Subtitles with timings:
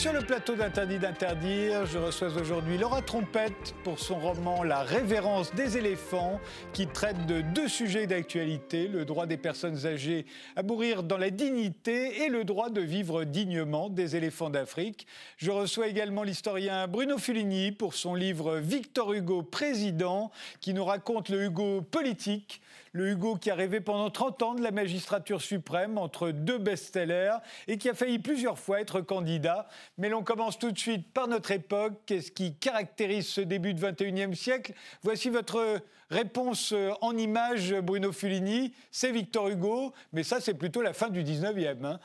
[0.00, 1.84] Sur le plateau d'Interdit d'interdire.
[1.84, 6.40] Je reçois aujourd'hui Laura Trompette pour son roman La révérence des éléphants
[6.72, 10.24] qui traite de deux sujets d'actualité, le droit des personnes âgées
[10.56, 15.06] à mourir dans la dignité et le droit de vivre dignement des éléphants d'Afrique.
[15.36, 20.30] Je reçois également l'historien Bruno Fuligny pour son livre Victor Hugo Président
[20.62, 22.62] qui nous raconte le Hugo politique
[22.92, 27.36] le Hugo qui a rêvé pendant 30 ans de la magistrature suprême entre deux best-sellers
[27.68, 29.68] et qui a failli plusieurs fois être candidat.
[29.98, 32.00] Mais l'on commence tout de suite par notre époque.
[32.06, 34.72] Qu'est-ce qui caractérise ce début du 21e siècle?
[35.02, 38.72] Voici votre réponse euh, en image, Bruno Fulini.
[38.90, 41.84] C'est Victor Hugo, mais ça, c'est plutôt la fin du 19e.
[41.84, 42.00] Hein.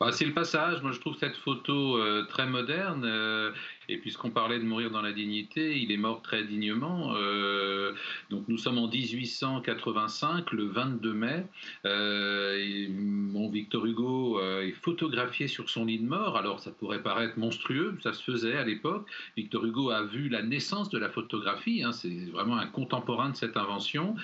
[0.00, 0.80] Bah, c'est le passage.
[0.82, 3.04] Moi, je trouve cette photo euh, très moderne.
[3.04, 3.52] Euh,
[3.88, 7.14] et puisqu'on parlait de mourir dans la dignité, il est mort très dignement.
[7.16, 7.94] Euh,
[8.28, 11.46] donc nous sommes en 1885, le 22 mai.
[11.86, 16.36] Euh, mon Victor Hugo euh, est photographié sur son lit de mort.
[16.36, 19.08] Alors ça pourrait paraître monstrueux, ça se faisait à l'époque.
[19.38, 21.82] Victor Hugo a vu la naissance de la photographie.
[21.82, 24.16] Hein, c'est vraiment un contemporain de cette invention.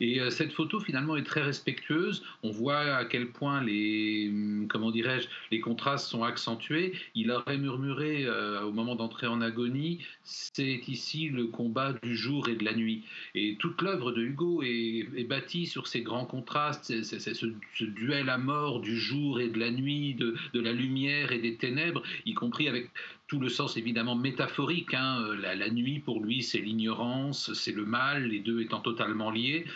[0.00, 2.24] Et cette photo finalement est très respectueuse.
[2.42, 4.32] On voit à quel point les
[4.70, 6.94] comment dirais-je les contrastes sont accentués.
[7.14, 8.26] Il aurait murmuré
[8.62, 13.04] au moment d'entrer en agonie, c'est ici le combat du jour et de la nuit.
[13.34, 17.46] Et toute l'œuvre de Hugo est, bâtie sur ces grands contrastes, c'est ce,
[17.84, 22.02] duel à mort du jour et de la nuit, de, la lumière et des ténèbres,
[22.26, 22.90] y compris avec
[23.26, 24.94] tout le sens évidemment métaphorique.
[24.94, 25.24] Hein.
[25.40, 29.66] La, nuit pour lui c'est l'ignorance, c'est le mal, les deux étant totalement liés.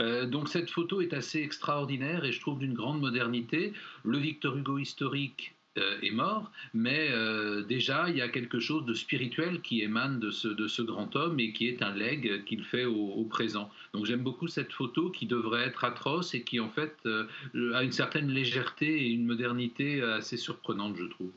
[0.00, 3.72] Euh, donc cette photo est assez extraordinaire et je trouve d'une grande modernité.
[4.04, 8.94] Le Victor Hugo historique est mort, mais euh, déjà il y a quelque chose de
[8.94, 12.64] spirituel qui émane de ce, de ce grand homme et qui est un legs qu'il
[12.64, 13.70] fait au, présent.
[13.94, 17.26] Donc j'aime beaucoup cette photo qui devrait être atroce et qui en fait euh,
[17.74, 21.30] a une certaine légèreté et une modernité assez surprenante, je trouve.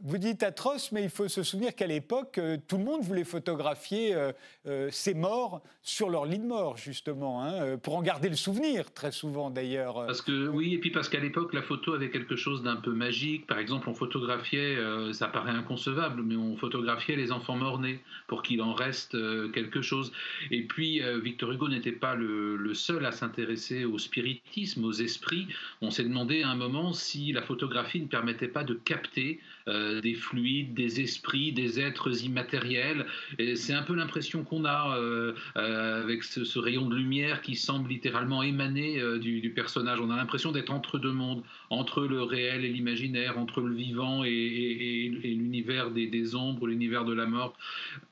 [0.00, 3.24] Vous dites atroce, mais il faut se souvenir qu'à l'époque, euh, tout le monde voulait
[3.24, 4.32] photographier euh,
[4.66, 8.92] euh, ces morts sur leur lit de mort, justement, hein, pour en garder le souvenir,
[8.92, 10.06] très souvent d'ailleurs.
[10.06, 12.92] Parce que oui, et puis parce qu'à l'époque, la photo avait quelque chose d'un peu
[12.92, 13.46] magique.
[13.46, 14.76] Par exemple, on photographiait,
[15.12, 19.16] ça paraît inconcevable, mais on photographiait les enfants morts-nés pour qu'il en reste
[19.52, 20.12] quelque chose.
[20.52, 25.48] Et puis, Victor Hugo n'était pas le, seul à s'intéresser au spiritisme, aux esprits.
[25.80, 29.91] On s'est demandé à un moment si la photographie ne permettait pas de capter euh,
[30.00, 33.06] des fluides, des esprits, des êtres immatériels.
[33.54, 37.88] C'est un peu l'impression qu'on a euh, euh, avec ce, rayon de lumière qui semble
[37.88, 40.00] littéralement émaner du, personnage.
[40.00, 44.24] On a l'impression d'être entre deux mondes, entre le réel et l'imaginaire, entre le vivant
[44.24, 47.56] et, l'univers des, ombres, l'univers de la mort.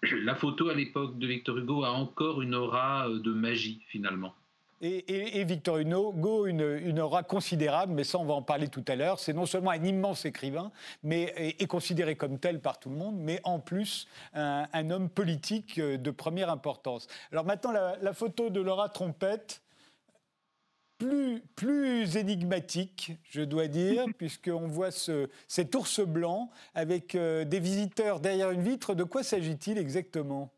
[0.02, 4.34] La photo à l'époque de Victor Hugo a encore une aura de magie finalement.
[4.82, 8.96] Et, Victor Hugo, une, une, aura considérable, mais ça on va en parler tout à
[8.96, 9.18] l'heure.
[9.18, 13.16] C'est non seulement un immense écrivain, mais est, considéré comme tel par tout le monde,
[13.18, 17.08] mais en plus un, homme politique euh, de première importance.
[17.30, 19.62] Alors maintenant la, photo de Laura Trompette.
[20.97, 27.58] Plus, plus, énigmatique, je dois dire, puisqu'on voit ce, cet ours blanc avec euh, des
[27.58, 28.94] visiteurs derrière une vitre.
[28.94, 30.52] De quoi s'agit-il exactement?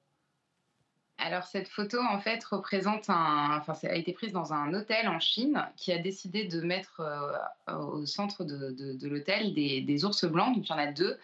[1.22, 5.08] Alors cette photo en fait représente un, enfin ça a été prise dans un hôtel
[5.08, 10.54] en Chine qui a décidé de mettre euh, au centre de, l'hôtel des, ours blancs,
[10.56, 11.16] donc il y en a deux,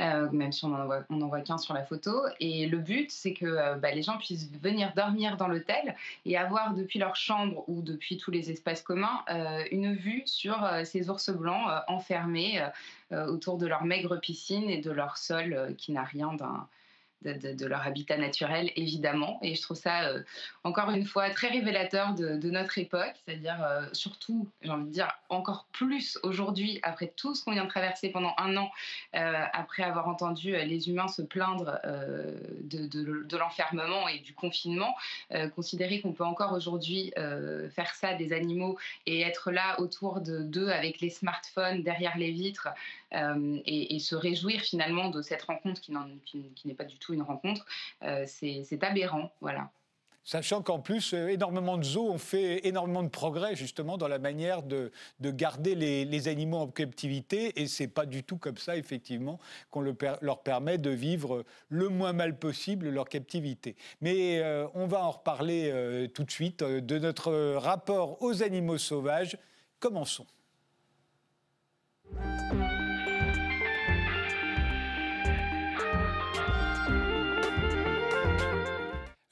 [0.00, 2.22] euh, même si on n'en voit, qu'un sur la photo.
[2.40, 6.36] Et le but c'est que euh, bah, les gens puissent venir dormir dans l'hôtel et
[6.36, 9.24] avoir depuis leur chambre ou depuis tous les espaces communs
[9.70, 12.66] une vue sur ces ours blancs enfermés
[13.10, 16.66] autour de leur maigre piscine et de leur sol qui n'a rien d'un
[17.22, 19.38] de, leur habitat naturel, évidemment.
[19.42, 20.22] Et je trouve ça, euh,
[20.64, 25.10] encore une fois, très révélateur de, notre époque, c'est-à-dire euh, surtout, j'ai envie de dire,
[25.28, 28.70] encore plus aujourd'hui, après tout ce qu'on vient de traverser pendant un an,
[29.14, 31.78] euh, après avoir entendu les humains se plaindre
[32.62, 34.94] de, l'enfermement et du confinement,
[35.54, 40.70] considérer qu'on peut encore aujourd'hui faire ça des animaux et être là autour de d'eux
[40.70, 42.68] avec les smartphones derrière les vitres
[43.12, 45.92] et, se réjouir finalement de cette rencontre qui
[46.64, 47.64] n'est pas du tout une rencontre,
[48.02, 49.32] euh, c'est aberrant.
[49.40, 49.70] Voilà.
[50.24, 54.18] Sachant qu'en plus, euh, énormément de zoos ont fait énormément de progrès justement dans la
[54.18, 58.76] manière de, de garder les, animaux en captivité, et c'est pas du tout comme ça
[58.76, 59.38] effectivement
[59.70, 63.74] qu'on le leur permet de vivre le moins mal possible leur captivité.
[64.02, 69.38] Mais euh, on va en reparler tout de suite de notre rapport aux animaux sauvages.
[69.80, 70.26] Commençons.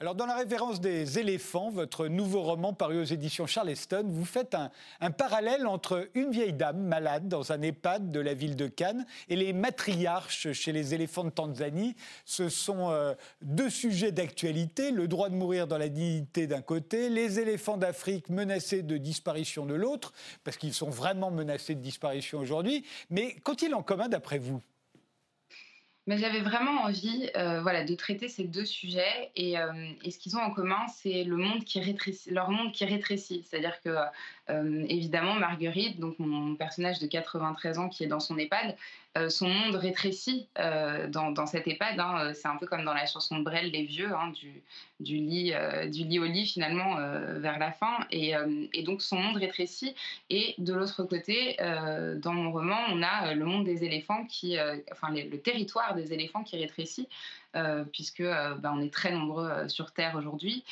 [0.07, 4.55] Alors, dans la révérence des éléphants, votre nouveau roman paru aux éditions Charleston, vous faites
[5.01, 9.05] un, parallèle entre une vieille dame malade dans un EHPAD de la ville de Cannes
[9.27, 11.97] et les matriarches chez les éléphants de Tanzanie.
[12.23, 17.09] Ce sont euh, deux sujets d'actualité, le droit de mourir dans la dignité d'un côté,
[17.09, 20.13] les éléphants d'Afrique menacés de disparition de l'autre,
[20.45, 22.85] parce qu'ils sont vraiment menacés de disparition aujourd'hui.
[23.09, 24.61] Mais qu'ont-ils en commun d'après vous?
[26.07, 29.29] Mais j'avais vraiment envie euh, voilà, de traiter ces deux sujets.
[29.35, 29.71] Et, euh,
[30.03, 33.43] et ce qu'ils ont en commun, c'est le leur monde qui rétrécit.
[33.43, 33.89] C'est-à-dire que,
[34.49, 38.77] euh, évidemment, Marguerite, donc mon personnage de 93 ans qui est dans son EHPAD,
[39.29, 41.99] son monde rétrécit dans, dans, cet EHPAD.
[41.99, 42.33] Hein.
[42.33, 44.31] C'est un peu comme dans la chanson de Brel, Les Vieux, hein,
[44.99, 45.53] du, lit,
[45.91, 46.95] du lit au lit, finalement,
[47.39, 48.05] vers la fin.
[48.11, 48.35] Et,
[48.83, 49.95] donc, son monde rétrécit.
[50.29, 54.55] Et de l'autre côté, dans mon roman, on a le monde des éléphants, qui,
[54.91, 57.07] enfin, le territoire des éléphants qui rétrécit,
[57.46, 57.46] euh,
[57.91, 60.63] puisque euh, bah, on est très nombreux euh, sur Terre aujourd'hui.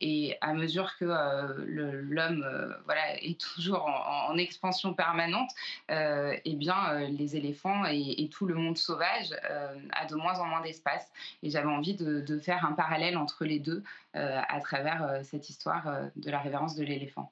[0.00, 5.50] et à mesure que l'homme voilà, est toujours en, expansion permanente,
[5.88, 9.34] eh bien, les éléphants et, tout le monde sauvage
[9.92, 11.10] a de moins en moins d'espace.
[11.42, 13.82] Et j'avais envie de, faire un parallèle entre les deux
[14.14, 15.86] à travers cette histoire
[16.16, 17.30] de la révérence de l'éléphant.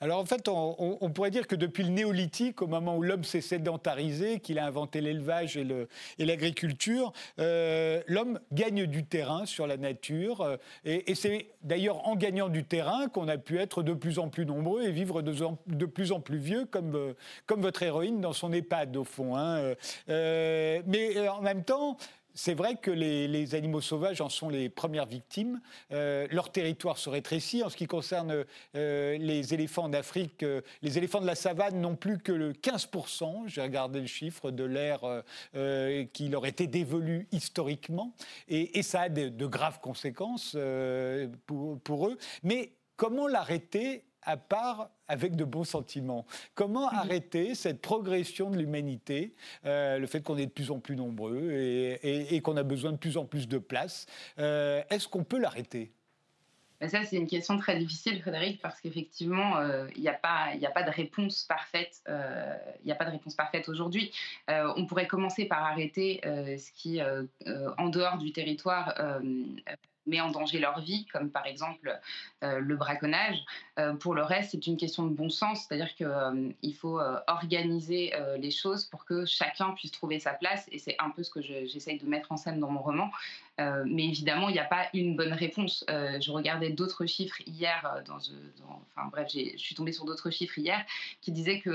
[0.00, 3.40] Alors en fait, on, pourrait dire que depuis le néolithique, au moment où l'homme s'est
[3.40, 10.42] sédentarisé, qu'il a inventé l'élevage et l'agriculture, euh, l'homme gagne du terrain sur la nature.
[10.42, 14.28] Euh, et, c'est d'ailleurs en gagnant du terrain qu'on a pu être de plus en
[14.28, 17.14] plus nombreux et vivre de, plus en plus vieux, comme, euh,
[17.46, 19.34] comme votre héroïne dans son EHPAD, au fond.
[19.34, 19.74] Hein.
[20.08, 21.96] mais en même temps,
[22.36, 25.60] c'est vrai que les, animaux sauvages en sont les premières victimes.
[25.90, 27.64] Euh, leur territoire se rétrécit.
[27.64, 28.44] En ce qui concerne
[28.74, 33.48] euh, les éléphants d'Afrique, euh, les éléphants de la savane n'ont plus que le 15%,
[33.48, 35.00] j'ai regardé le chiffre, de l'air
[36.12, 38.14] qui leur était dévolu historiquement.
[38.48, 40.56] Et, ça a de, graves conséquences
[41.46, 42.18] pour, eux.
[42.42, 46.26] Mais comment l'arrêter à part avec de bons sentiments.
[46.54, 49.34] Comment arrêter cette progression de l'humanité,
[49.64, 52.98] euh, le fait qu'on est de plus en plus nombreux et, qu'on a besoin de
[52.98, 54.06] plus en plus de place
[54.38, 55.92] euh, Est-ce qu'on peut l'arrêter?
[56.78, 60.48] Ben ça, c'est une question très difficile, Frédéric, parce qu'effectivement, euh, il n'y a, pas,
[60.62, 62.02] a pas de réponse parfaite.
[62.06, 64.12] Il n'y a pas de réponse parfaite aujourd'hui.
[64.48, 67.00] on pourrait commencer par arrêter ce qui,
[67.78, 68.94] en dehors du territoire,
[70.06, 71.98] met en danger leur vie, comme par exemple
[72.42, 73.38] euh, le braconnage.
[73.78, 78.12] Euh, pour le reste, c'est une question de bon sens, c'est-à-dire qu'il euh, faut organiser
[78.38, 81.40] les choses pour que chacun puisse trouver sa place, et c'est un peu ce que
[81.40, 83.10] j'essaye de mettre en scène dans mon roman.
[83.58, 85.84] Mais évidemment, il n'y a pas une bonne réponse.
[85.88, 90.84] je regardais d'autres chiffres hier, dans, enfin bref, je suis tombée sur d'autres chiffres hier
[91.20, 91.70] qui disaient que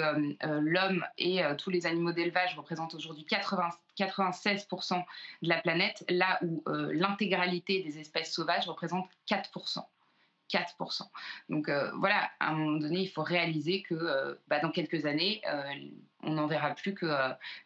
[0.59, 5.03] l'homme et tous les animaux d'élevage représentent aujourd'hui 80 96%
[5.41, 9.79] de la planète, là où euh, l'intégralité des espèces sauvages représente 4%.
[10.51, 11.03] 4%.
[11.49, 15.05] Donc euh, voilà, à un moment donné, il faut réaliser que euh, bah, dans quelques
[15.05, 15.41] années,
[16.23, 17.07] on n'en verra plus que,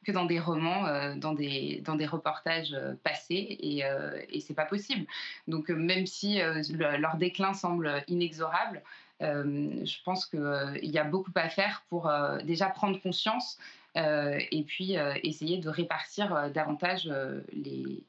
[0.05, 3.83] que dans des romans, dans, des, dans des reportages passés, et,
[4.29, 5.05] et c'est pas possible.
[5.47, 6.39] Donc même si
[6.69, 8.81] leur déclin semble inexorable,
[9.19, 12.09] je pense qu'il y a beaucoup à faire pour
[12.45, 13.57] déjà prendre conscience
[13.97, 17.09] euh, et puis euh, essayer de répartir euh, davantage
[17.53, 18.03] les,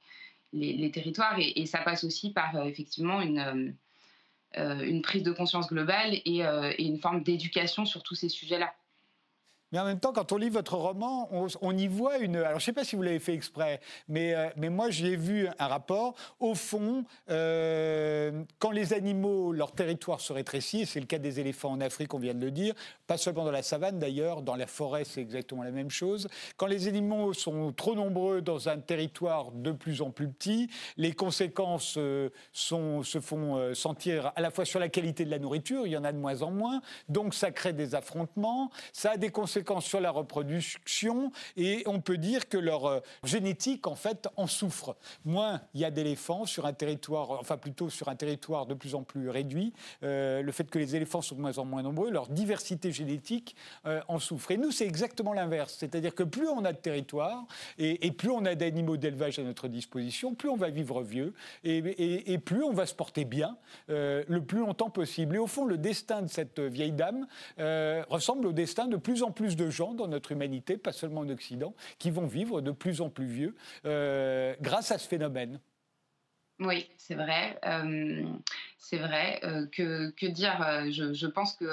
[0.52, 1.36] les, territoires.
[1.38, 3.74] Et, ça passe aussi par effectivement une,
[4.56, 8.74] une prise de conscience globale et, et une forme d'éducation sur tous ces sujets-là.
[9.72, 11.28] Mais en même temps, quand on lit votre roman,
[11.60, 12.36] on, y voit une.
[12.36, 15.16] Alors, je ne sais pas si vous l'avez fait exprès, mais, euh, mais moi, j'ai
[15.16, 16.14] vu un rapport.
[16.38, 21.40] Au fond, euh, quand les animaux, leur territoire se rétrécit, et c'est le cas des
[21.40, 22.74] éléphants en Afrique, on vient de le dire,
[23.08, 26.28] pas seulement dans la savane d'ailleurs, dans la forêt, c'est exactement la même chose.
[26.56, 31.12] Quand les animaux sont trop nombreux dans un territoire de plus en plus petit, les
[31.12, 35.92] conséquences euh, se font sentir à la fois sur la qualité de la nourriture, il
[35.92, 39.30] y en a de moins en moins, donc ça crée des affrontements, ça a des
[39.30, 44.46] conséquences sur la reproduction et on peut dire que leur euh, génétique en fait en
[44.46, 44.96] souffre.
[45.24, 48.94] Moins il y a d'éléphants sur un territoire, enfin plutôt sur un territoire de plus
[48.94, 49.72] en plus réduit,
[50.02, 53.56] euh, le fait que les éléphants sont de moins en moins nombreux, leur diversité génétique
[53.86, 54.50] euh, en souffre.
[54.50, 57.46] Et nous c'est exactement l'inverse, c'est-à-dire que plus on a de territoire
[57.78, 61.34] et, plus on a d'animaux d'élevage à notre disposition, plus on va vivre vieux
[61.64, 63.56] et, et plus on va se porter bien
[63.88, 65.36] le plus longtemps possible.
[65.36, 67.26] Et au fond le destin de cette vieille dame
[68.08, 71.28] ressemble au destin de plus en plus de gens dans notre humanité, pas seulement en
[71.28, 75.60] Occident, qui vont vivre de plus en plus vieux euh, grâce à ce phénomène.
[76.58, 77.60] Oui, c'est vrai.
[78.78, 79.40] C'est vrai.
[79.72, 80.58] Que, que, dire
[80.90, 81.66] je, pense que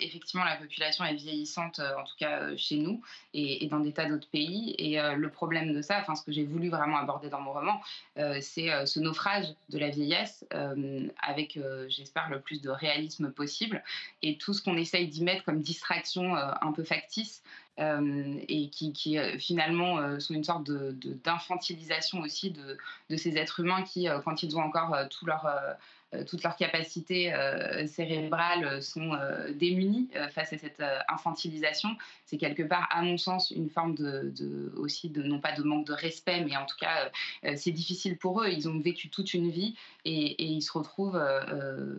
[0.00, 3.00] effectivement la population est vieillissante, en tout cas chez nous
[3.32, 4.74] et, et, dans des tas d'autres pays.
[4.78, 7.80] Et le problème de ça, enfin ce que j'ai voulu vraiment aborder dans mon roman,
[8.16, 10.44] c'est ce naufrage de la vieillesse
[11.22, 13.82] avec, j'espère, le plus de réalisme possible
[14.22, 17.42] et tout ce qu'on essaye d'y mettre comme distraction un peu factice.
[17.78, 20.70] Et qui, qui finalement sont une sorte
[21.24, 25.74] d'infantilisation aussi de, ces êtres humains qui, quand ils ont encore tout leur euh,
[26.26, 31.90] toutes leurs capacités euh, cérébrales sont euh, démunies face à cette infantilisation.
[32.24, 35.86] C'est quelque part, à mon sens, une forme de, aussi de non pas de manque
[35.86, 37.10] de respect, mais en tout cas,
[37.56, 38.48] c'est difficile pour eux.
[38.48, 41.20] Ils ont vécu toute une vie et, ils se retrouvent,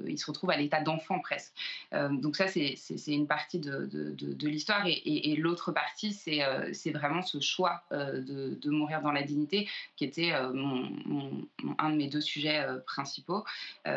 [0.08, 1.54] ils se retrouvent à l'état d'enfant presque.
[1.92, 8.70] donc ça, c'est une partie de, l'histoire et, l'autre partie, c'est vraiment ce choix de,
[8.70, 13.44] mourir dans la dignité qui était un de mes deux sujets principaux.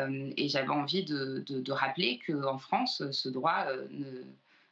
[0.37, 3.87] et j'avais envie de, rappeler qu'en France, ce droit euh,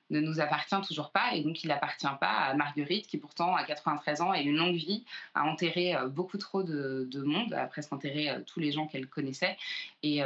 [0.09, 3.63] ne, nous appartient toujours pas et donc il n'appartient pas à Marguerite qui pourtant à
[3.63, 5.05] 93 ans a une longue vie,
[5.35, 9.57] a enterré euh, beaucoup trop de, monde, a presque enterré tous les gens qu'elle connaissait
[10.03, 10.23] et,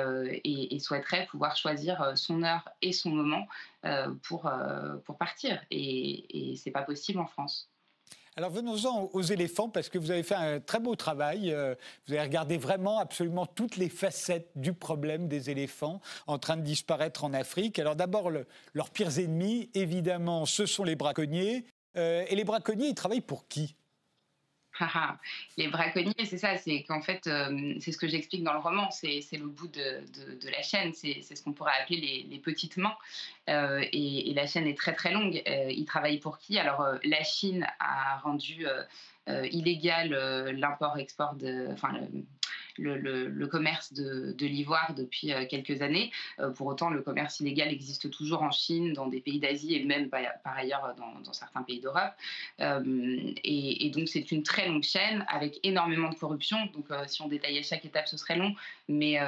[0.79, 3.47] souhaiterait pouvoir choisir son heure et son moment
[4.23, 4.51] pour,
[5.05, 7.72] pour partir et, et c'est pas possible en France.
[8.35, 11.51] Alors venons-en aux éléphants parce que vous avez fait un très beau travail.
[11.51, 11.75] Euh,
[12.07, 16.63] vous avez regardé vraiment absolument toutes les facettes du problème des éléphants en train de
[16.63, 17.77] disparaître en Afrique.
[17.77, 21.65] Alors d'abord, leurs pires ennemis, évidemment, ce sont les braconniers.
[21.95, 23.75] Euh, et les braconniers, ils travaillent pour qui?
[25.57, 28.89] les braconniers, c'est ça, c'est qu'en fait, euh, c'est ce que j'explique dans le roman,
[28.91, 32.95] c'est le bout de, la chaîne, c'est ce qu'on pourrait appeler les, petites mains.
[33.49, 35.41] Euh, et, la chaîne est très très longue.
[35.47, 36.57] Euh, ils travaillent pour qui?
[36.57, 38.65] Alors, la Chine a rendu
[39.27, 40.09] illégal
[40.57, 41.69] l'import-export de.
[43.53, 46.11] Commerce de, l'ivoire depuis euh, quelques années.
[46.39, 49.85] Euh, pour autant, le commerce illégal existe toujours en Chine, dans des pays d'Asie et
[49.85, 52.13] même par, ailleurs dans, certains pays d'Europe.
[52.61, 56.57] Euh, et, donc, c'est une très longue chaîne avec énormément de corruption.
[56.73, 58.55] Donc, si on détaillait chaque étape, ce serait long.
[58.87, 59.19] Mais,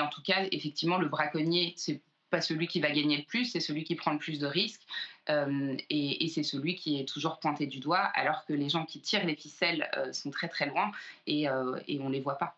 [0.00, 3.60] en tout cas, effectivement, le braconnier, c'est pas celui qui va gagner le plus, c'est
[3.60, 4.82] celui qui prend le plus de risques
[5.28, 9.26] et, c'est celui qui est toujours pointé du doigt, alors que les gens qui tirent
[9.26, 10.90] les ficelles sont très très loin
[11.26, 11.42] et,
[11.88, 12.56] et on les voit pas.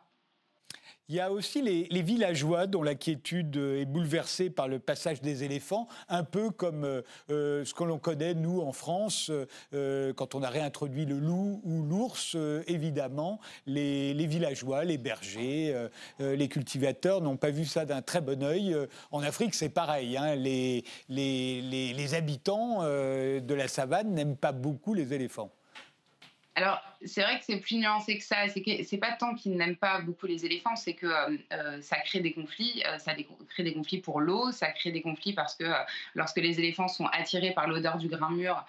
[1.10, 5.44] Il y a aussi les, villageois dont la quiétude est bouleversée par le passage des
[5.44, 9.30] éléphants, un peu comme euh, euh, ce que l'on connaît, nous, en France,
[9.74, 15.88] euh, quand on a réintroduit le loup ou l'ours, évidemment, les, villageois, les bergers,
[16.20, 18.74] les cultivateurs n'ont pas vu ça d'un très bon œil.
[19.10, 20.16] En Afrique, c'est pareil.
[20.16, 25.50] Hein, les, les, habitants de la savane n'aiment pas beaucoup les éléphants.
[26.56, 28.48] Alors, c'est vrai que c'est plus nuancé que ça.
[28.48, 31.80] C'est que c'est pas tant qu'ils n'aiment pas beaucoup les éléphants, c'est que euh, euh,
[31.80, 32.82] ça crée des conflits.
[32.86, 33.14] Euh, ça
[33.48, 35.64] crée des conflits pour l'eau, ça crée des conflits parce que
[36.14, 38.64] lorsque les éléphants sont attirés par l'odeur du grain mûr,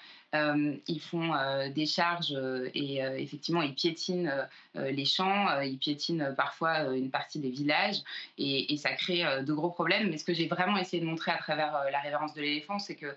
[0.87, 1.31] ils font
[1.73, 2.37] des charges
[2.73, 4.29] et effectivement ils piétinent
[4.75, 8.01] les champs, ils piétinent parfois une partie des villages
[8.37, 10.09] et, ça crée de gros problèmes.
[10.09, 12.95] Mais ce que j'ai vraiment essayé de montrer à travers la révérence de l'éléphant, c'est
[12.95, 13.15] que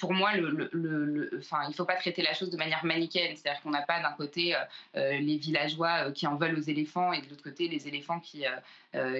[0.00, 3.36] pour moi, le, il ne faut pas traiter la chose de manière manichéenne.
[3.62, 4.54] Qu'on n'a pas d'un côté
[4.94, 8.44] les villageois qui en veulent aux éléphants et de l'autre côté les éléphants qui,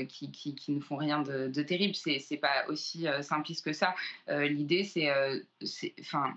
[0.09, 1.95] qui, qui, ne font rien de, terrible.
[1.95, 3.95] C'est n'est pas aussi simpliste que ça.
[4.29, 5.11] L'idée, c'est,
[6.01, 6.37] enfin,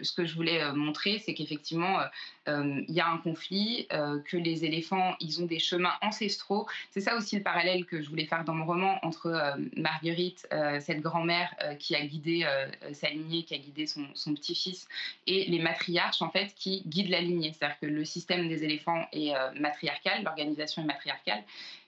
[0.00, 2.04] ce que je voulais euh, montrer, c'est qu'effectivement, euh,
[2.48, 3.88] euh, il y a un conflit,
[4.24, 6.66] que les éléphants, ils ont des chemins ancestraux.
[6.90, 10.46] C'est ça aussi le parallèle que je voulais faire dans mon roman entre Marguerite,
[10.80, 12.46] cette grand-mère qui a guidé
[12.92, 14.86] sa lignée, qui a guidé son, son petit-fils,
[15.26, 19.32] et les matriarches, en fait, qui guident la C'est-à-dire que le système des éléphants est
[19.58, 21.42] matriarcal, l'organisation est matriarcale.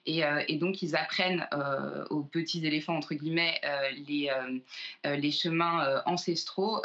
[0.07, 4.29] Euh, et, donc, ils apprennent euh, aux petits éléphants, entre guillemets, euh, les,
[5.03, 6.81] les chemins ancestraux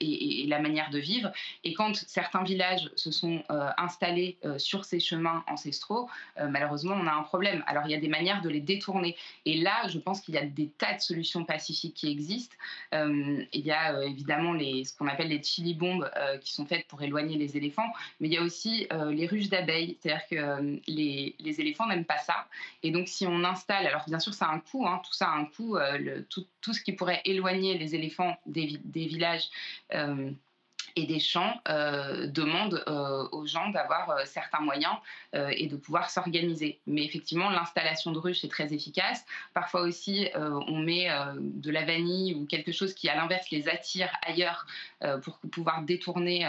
[0.00, 1.30] et, la manière de vivre.
[1.64, 3.42] Et quand certains villages se sont
[3.76, 7.62] installés sur ces chemins ancestraux, malheureusement, on a un problème.
[7.66, 9.16] Alors, il y a des manières de les détourner.
[9.46, 12.56] Et là, je pense qu'il y a des tas de solutions pacifiques qui existent.
[12.92, 17.02] il y a évidemment les, ce qu'on appelle les chili bombes qui sont faites pour
[17.02, 21.60] éloigner les éléphants, mais il y a aussi les ruches d'abeilles, c'est-à-dire que les, les
[21.60, 22.46] éléphants n'aiment pas ça.
[22.82, 25.28] Et donc, si on installe, alors bien sûr, ça a un coût, hein, tout ça
[25.28, 29.48] a un coût, euh, tout, ce qui pourrait éloigner les éléphants des, des villages.
[29.94, 30.30] Euh,
[30.96, 34.94] et des champs euh, demandent euh, aux gens d'avoir euh, certains moyens
[35.34, 36.78] et de pouvoir s'organiser.
[36.86, 39.24] Mais effectivement, l'installation de ruches est très efficace.
[39.54, 41.08] Parfois aussi, on met
[41.38, 44.66] de la vanille ou quelque chose qui, à l'inverse, les attire ailleurs
[45.22, 46.46] pour pouvoir détourner,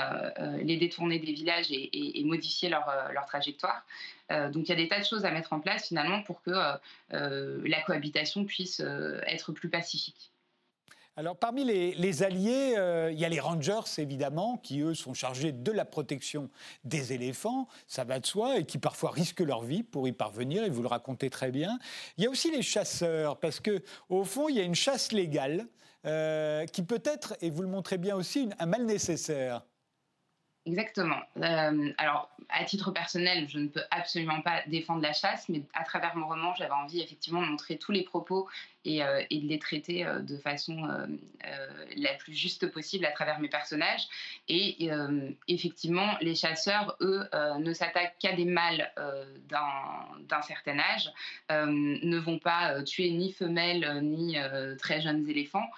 [0.62, 3.86] les détourner des villages et, modifier leur, leur trajectoire.
[4.30, 6.52] donc il y a des tas de choses à mettre en place finalement pour que
[7.10, 8.82] la cohabitation puisse
[9.28, 10.33] être plus pacifique.
[11.16, 15.52] Alors parmi les, alliés, euh, il y a les rangers évidemment, qui eux sont chargés
[15.52, 16.50] de la protection
[16.86, 20.64] des éléphants, ça va de soi, et qui parfois risquent leur vie pour y parvenir,
[20.64, 21.78] et vous le racontez très bien.
[22.18, 25.12] Il y a aussi les chasseurs, parce que au fond, il y a une chasse
[25.12, 25.68] légale
[26.08, 29.64] euh, qui peut être, et vous le montrez bien aussi, un mal nécessaire.
[30.66, 31.20] Exactement.
[31.40, 35.84] Euh, alors, à titre personnel, je ne peux absolument pas défendre la chasse, mais à
[35.84, 38.48] travers mon roman, j'avais envie effectivement de montrer tous les propos
[38.86, 40.88] et, euh, de les traiter euh, de façon
[41.98, 44.08] la plus juste possible à travers mes personnages.
[44.48, 44.90] Et
[45.48, 47.28] effectivement, les chasseurs, eux,
[47.60, 48.92] ne s'attaquent qu'à des mâles
[49.50, 51.12] d'un certain âge,
[51.50, 54.38] ne vont pas tuer ni femelles ni
[54.80, 55.70] très jeunes éléphants.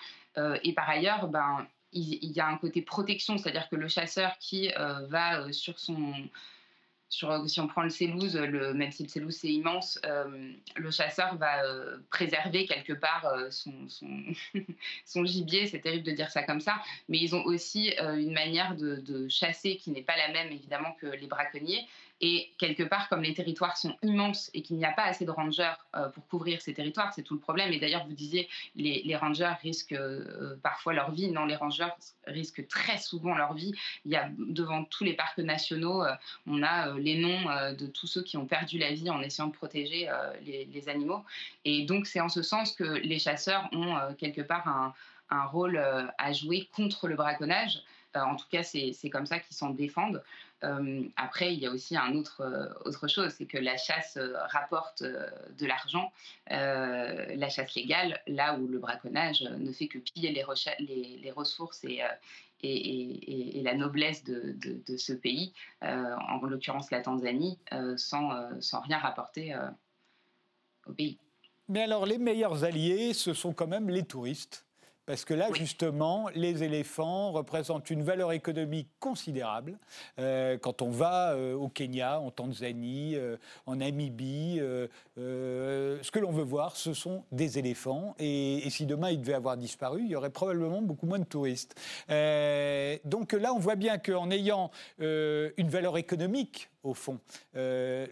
[0.63, 4.71] et par ailleurs, ben, il, y a un côté protection, c'est-à-dire que le chasseur qui
[4.77, 6.13] euh, va euh, sur son
[7.07, 11.37] sur, si on prend le Célouse, même si le Célouse c'est immense, euh, le chasseur
[11.37, 11.61] va
[12.09, 13.87] préserver quelque part son,
[15.05, 18.75] son, gibier, c'est terrible de dire ça comme ça, mais ils ont aussi une manière
[18.75, 21.87] de chasser qui n'est pas la même évidemment que les braconniers,
[22.21, 25.31] et quelque part, comme les territoires sont immenses et qu'il n'y a pas assez de
[25.31, 27.73] rangers euh, pour couvrir ces territoires, c'est tout le problème.
[27.73, 31.29] Et d'ailleurs, vous disiez, les, les rangers risquent euh, parfois leur vie.
[31.29, 31.89] Non, les rangers
[32.25, 33.73] risquent très souvent leur vie.
[34.05, 36.13] Il y a devant tous les parcs nationaux, euh,
[36.47, 39.53] on a les noms de tous ceux qui ont perdu la vie en essayant de
[39.53, 40.09] protéger
[40.43, 41.23] les, animaux.
[41.65, 44.93] Et donc, c'est en ce sens que les chasseurs ont quelque part
[45.29, 45.77] un rôle
[46.17, 47.81] à jouer contre le braconnage.
[48.15, 50.23] En tout cas, c'est comme ça qu'ils s'en défendent.
[50.63, 54.17] Euh, après, il y a aussi un autre, euh, autre chose, c'est que la chasse
[54.17, 56.11] euh, rapporte de l'argent,
[56.47, 60.43] la chasse légale, là où le braconnage ne fait que piller les,
[61.31, 62.01] ressources et,
[62.61, 67.59] et, et, la noblesse de, de, ce pays, en l'occurrence la Tanzanie,
[67.97, 68.31] sans,
[68.61, 69.55] sans rien rapporter
[70.87, 71.17] au pays.
[71.67, 74.64] Mais alors, les meilleurs alliés, ce sont quand même les touristes.
[75.05, 79.77] Parce que là, justement, les éléphants représentent une valeur économique considérable.
[80.17, 83.37] Euh, quand on va euh, au Kenya, en Tanzanie, euh,
[83.67, 84.59] en Namibie,
[85.17, 88.15] ce que l'on veut voir, ce sont des éléphants.
[88.17, 91.75] Et, si demain ils devaient avoir disparu, il y aurait probablement beaucoup moins de touristes.
[93.05, 97.19] donc là, on voit bien qu'en ayant une valeur économique au fond.
[97.55, 98.07] Euh,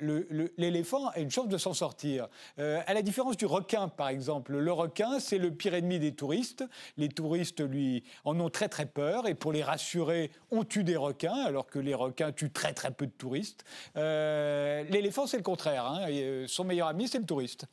[0.58, 2.28] l'éléphant a une chance de s'en sortir.
[2.60, 4.58] Euh, à la différence du requin, par exemple.
[4.58, 6.64] Le requin, c'est le pire ennemi des touristes.
[6.98, 9.28] Les touristes, lui, en ont très très peur.
[9.28, 12.92] Et pour les rassurer, on tue des requins, alors que les requins tuent très très
[12.92, 13.64] peu de touristes.
[13.98, 15.86] Euh, l'éléphant, c'est le contraire.
[15.86, 16.08] Hein.
[16.48, 17.68] son meilleur ami, c'est le touriste.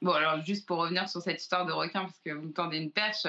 [0.00, 2.78] Bon, alors juste pour revenir sur cette histoire de requin, parce que vous me tendez
[2.78, 3.26] une perche,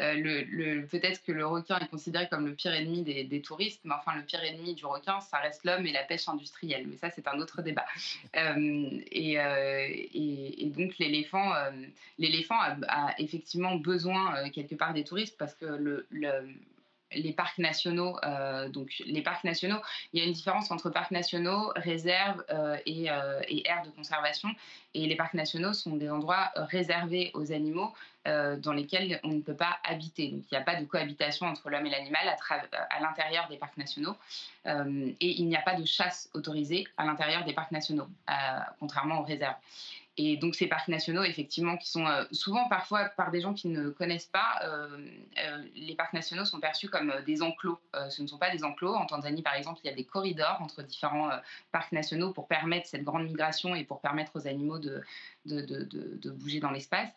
[0.00, 3.94] euh, le, peut-être que le requin est considéré comme le pire ennemi des, touristes, mais
[3.94, 6.86] enfin, le pire ennemi du requin, ça reste l'homme et la pêche industrielle.
[6.86, 7.84] Mais ça, c'est un autre débat.
[8.36, 11.52] Euh, euh, et, et, donc, l'éléphant,
[12.18, 16.06] l'éléphant a, effectivement besoin quelque part des touristes parce que le,
[17.12, 19.78] les parcs nationaux, euh, donc les parcs nationaux,
[20.12, 23.90] il y a une différence entre parcs nationaux, réserves euh, et, euh, et, aires de
[23.90, 24.48] conservation.
[24.94, 27.92] Et les parcs nationaux sont des endroits réservés aux animaux
[28.26, 30.28] dans lesquels on ne peut pas habiter.
[30.28, 33.58] Donc il n'y a pas de cohabitation entre l'homme et l'animal à, à l'intérieur des
[33.58, 34.14] parcs nationaux.
[34.64, 38.06] et il n'y a pas de chasse autorisée à l'intérieur des parcs nationaux,
[38.78, 39.56] contrairement aux réserves.
[40.16, 43.66] Et donc ces parcs nationaux, effectivement, qui sont euh, souvent parfois par des gens qui
[43.68, 44.96] ne connaissent pas, euh,
[45.38, 47.80] euh, les parcs nationaux sont perçus comme des enclos.
[48.10, 48.94] ce ne sont pas des enclos.
[48.94, 51.30] En Tanzanie, par exemple, il y a des corridors entre différents
[51.72, 55.02] parcs nationaux pour permettre cette grande migration et pour permettre aux animaux de,
[55.46, 57.10] de, de, bouger dans l'espace.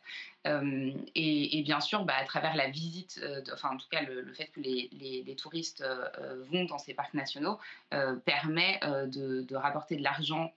[0.47, 4.33] Euh, et, bien sûr, bah, à travers la visite, euh, enfin en tout cas le,
[4.33, 7.59] fait que les, touristes euh, vont dans ces parcs nationaux
[8.25, 10.53] permet de, rapporter de l'argent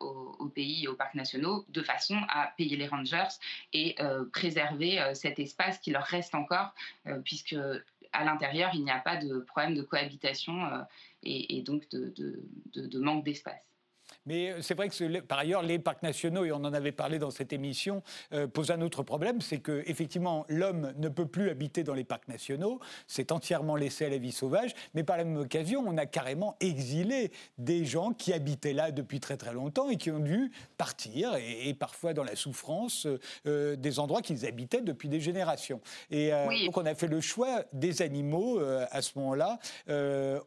[0.00, 3.38] au, pays et aux parcs nationaux de façon à payer les rangers
[3.72, 3.96] et
[4.32, 6.74] préserver cet espace qui leur reste encore,
[7.24, 7.56] puisque
[8.12, 10.84] à l'intérieur, il n'y a pas de problème de cohabitation
[11.22, 13.69] et donc de, manque d'espace.
[14.30, 17.32] Mais c'est vrai que par ailleurs, les parcs nationaux, et on en avait parlé dans
[17.32, 18.00] cette émission,
[18.52, 22.28] posent un autre problème, c'est que effectivement l'homme ne peut plus habiter dans les parcs
[22.28, 26.06] nationaux, c'est entièrement laissé à la vie sauvage, mais par la même occasion, on a
[26.06, 30.52] carrément exilé des gens qui habitaient là depuis très très longtemps et qui ont dû
[30.78, 33.08] partir, et, parfois dans la souffrance,
[33.44, 35.80] des endroits qu'ils habitaient depuis des générations.
[36.12, 36.30] Et
[36.66, 39.58] donc on a fait le choix des animaux à ce moment-là,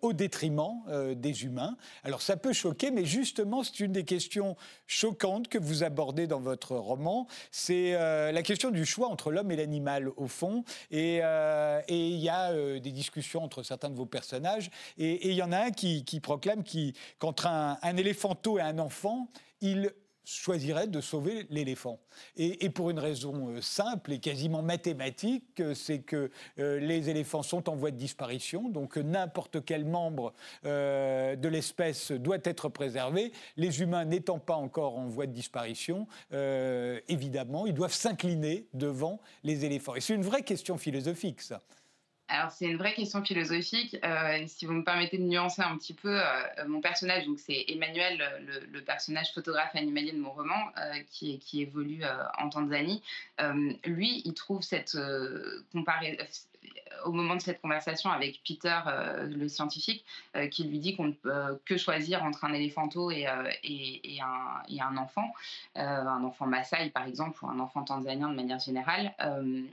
[0.02, 0.84] au détriment
[1.18, 1.76] des humains.
[2.06, 4.56] Alors ça peut choquer, mais justement, c'est une des questions
[4.88, 7.28] choquantes que vous abordez dans votre roman.
[7.52, 10.64] C'est euh, la question du choix entre l'homme et l'animal, au fond.
[10.92, 14.70] Et euh, il y a euh, des discussions entre certains de vos personnages.
[14.98, 16.64] Et il y en a un qui, proclame
[17.20, 19.30] qu'entre un, un éléphanto et un enfant,
[19.62, 19.92] il
[20.26, 22.00] choisirait de sauver l'éléphant.
[22.38, 27.44] Et, pour une raison euh, simple et quasiment mathématique, euh, c'est que euh, les éléphants
[27.44, 30.34] sont en voie de disparition, donc n'importe quel membre
[30.64, 33.32] de l'espèce doit être préservé.
[33.58, 39.66] Les humains n'étant pas encore en voie de disparition, évidemment, ils doivent s'incliner devant les
[39.66, 39.96] éléphants.
[39.96, 41.62] Et c'est une vraie question philosophique, ça.
[42.30, 43.98] Alors, c'est une vraie question philosophique.
[44.04, 46.24] Euh, si vous me permettez de nuancer un petit peu, euh,
[46.68, 48.24] mon personnage, donc c'est Emmanuel,
[48.72, 52.04] le, personnage photographe animalier de mon roman, euh, qui, qui, évolue
[52.40, 53.02] en Tanzanie.
[53.86, 54.98] lui, il trouve cette
[55.72, 56.18] comparaison
[57.06, 61.06] au moment de cette conversation avec Peter, euh, le scientifique, euh, qui lui dit qu'on
[61.06, 65.34] ne peut que choisir entre un éléphanto et, euh, et, un, enfant,
[65.76, 69.14] un enfant Maasai par exemple, ou un enfant tanzanien de manière générale.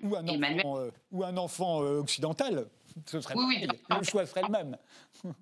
[0.03, 0.79] ou, un enfant,
[1.13, 2.67] ou un enfant occidental.
[3.07, 4.77] Ce serait oui, le choix serait le même.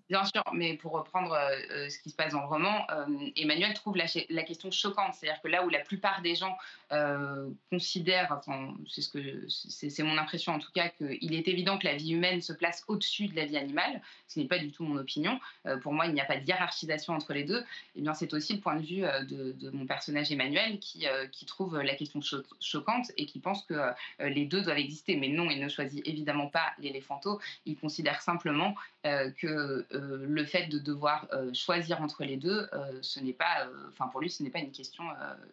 [0.08, 3.06] Bien sûr, mais pour reprendre euh, ce qui se passe dans le roman, euh,
[3.37, 6.56] Emmanuel trouve la, la question choquante, c'est-à-dire que là où la plupart des gens
[6.92, 11.78] euh, considèrent, enfin, c'est ce que c'est mon impression en tout cas, qu'il est évident
[11.78, 14.72] que la vie humaine se place au-dessus de la vie animale, ce n'est pas du
[14.72, 15.38] tout mon opinion.
[15.82, 17.61] pour moi, il n'y a pas de hiérarchisation entre les deux.
[17.61, 17.64] Et
[17.96, 21.78] eh bien, c'est aussi le point de vue de, mon personnage Emmanuel qui, qui trouve
[21.78, 22.20] la question
[22.61, 23.74] choquante et qui pense que
[24.20, 25.16] les deux doivent exister.
[25.16, 27.38] Mais non, il ne choisit évidemment pas l'éléphanto.
[27.66, 28.74] Il considère simplement
[29.05, 33.68] que euh, le fait de devoir euh, choisir entre les deux, euh, ce n'est pas,
[33.90, 35.05] enfin pour lui, ce n'est pas une question,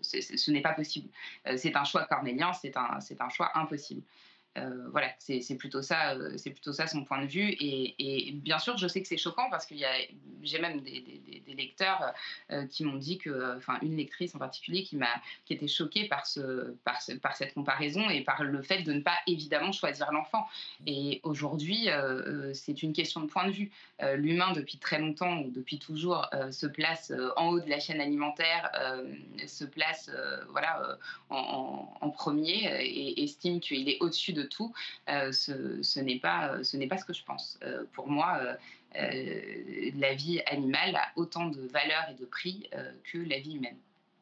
[0.01, 1.09] ce n'est pas possible.
[1.57, 4.01] c'est un choix cornélien, c'est un, c'est un choix impossible.
[4.57, 7.55] Euh, voilà, c'est plutôt ça, euh, c'est plutôt ça son point de vue.
[7.59, 9.75] Et, bien sûr, je sais que c'est choquant parce que
[10.43, 11.21] j'ai même des,
[11.55, 12.13] lecteurs
[12.51, 15.07] euh, qui m'ont dit que, enfin, une lectrice en particulier qui m'a,
[15.45, 18.99] qui était choquée par ce, par, par cette comparaison et par le fait de ne
[18.99, 20.45] pas évidemment choisir l'enfant.
[20.85, 21.87] Et aujourd'hui,
[22.53, 23.71] c'est une question de point de vue.
[24.15, 28.69] L'humain, depuis très longtemps ou depuis toujours, se place en haut de la chaîne alimentaire,
[29.47, 30.11] se place,
[30.49, 30.97] voilà,
[31.29, 34.73] en, en, premier et estime qu'il est au-dessus de tout,
[35.09, 37.59] euh, ce, n'est pas, euh, ce n'est pas ce que je pense.
[37.63, 38.39] Euh, pour moi,
[38.93, 42.69] la vie animale a autant de valeur et de prix
[43.11, 43.75] que la vie humaine.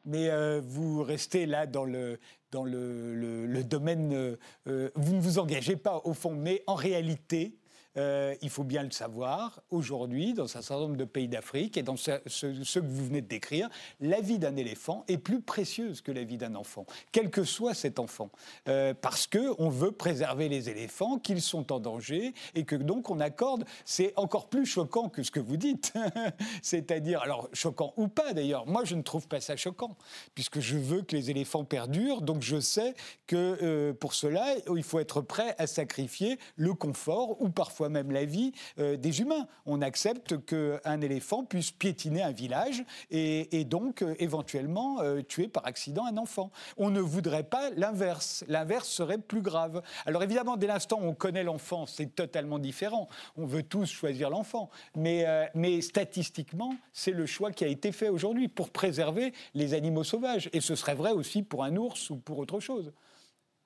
[0.04, 0.28] Mais
[0.60, 2.18] vous restez là dans le,
[2.50, 7.54] dans le, le domaine, vous ne vous engagez pas au fond, mais en réalité,
[7.96, 11.82] euh, il faut bien le savoir, aujourd'hui, dans un certain nombre de pays d'Afrique et
[11.82, 13.68] dans ce, que vous venez de décrire,
[14.00, 17.74] la vie d'un éléphant est plus précieuse que la vie d'un enfant, quel que soit
[17.74, 18.30] cet enfant,
[18.68, 23.20] euh, parce qu'on veut préserver les éléphants, qu'ils sont en danger, et que donc on
[23.20, 25.92] accorde, c'est encore plus choquant que ce que vous dites,
[26.62, 29.96] c'est-à-dire, alors choquant ou pas d'ailleurs, moi je ne trouve pas ça choquant,
[30.34, 32.94] puisque je veux que les éléphants perdurent, donc je sais
[33.26, 38.10] que euh, pour cela, il faut être prêt à sacrifier le confort ou parfois même
[38.10, 39.46] la vie euh, des humains.
[39.66, 45.66] On accepte qu'un éléphant puisse piétiner un village et, donc euh, éventuellement euh, tuer par
[45.66, 46.50] accident un enfant.
[46.76, 48.44] On ne voudrait pas l'inverse.
[48.48, 49.82] L'inverse serait plus grave.
[50.06, 53.08] Alors évidemment, dès l'instant où on connaît l'enfant, c'est totalement différent.
[53.36, 54.70] On veut tous choisir l'enfant.
[54.96, 60.04] Mais, mais statistiquement, c'est le choix qui a été fait aujourd'hui pour préserver les animaux
[60.04, 60.50] sauvages.
[60.52, 62.92] Et ce serait vrai aussi pour un ours ou pour autre chose.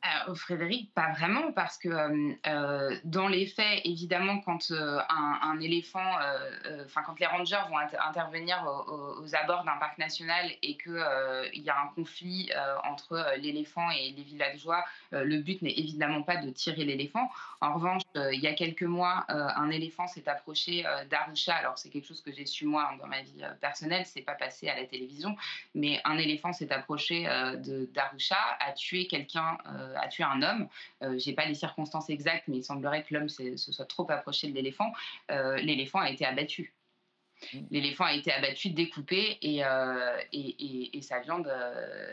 [0.04, 6.12] Euh, Frédéric, pas vraiment, parce que euh, euh, dans les faits, évidemment, quand un, éléphant,
[6.84, 11.80] enfin quand les rangers vont intervenir aux, abords d'un parc national et qu'il y a
[11.80, 12.50] un conflit
[12.84, 17.28] entre l'éléphant et les villageois, le but n'est évidemment pas de tirer l'éléphant.
[17.60, 21.56] En revanche, il y a quelques mois, un éléphant s'est approché d'Arusha.
[21.56, 24.68] Alors c'est quelque chose que j'ai su moi dans ma vie personnelle, c'est pas passé
[24.68, 25.36] à la télévision,
[25.74, 27.24] mais un éléphant s'est approché
[27.94, 29.58] d'Arusha, a tué quelqu'un
[30.00, 30.68] a tué un homme.
[31.02, 34.10] Euh, je n'ai pas les circonstances exactes, mais il semblerait que l'homme se soit trop
[34.10, 34.92] approché de l'éléphant.
[35.30, 36.72] Euh, l'éléphant a été abattu.
[37.52, 37.58] Mmh.
[37.70, 39.62] L'éléphant a été abattu, découpé, et,
[40.32, 41.50] et, sa viande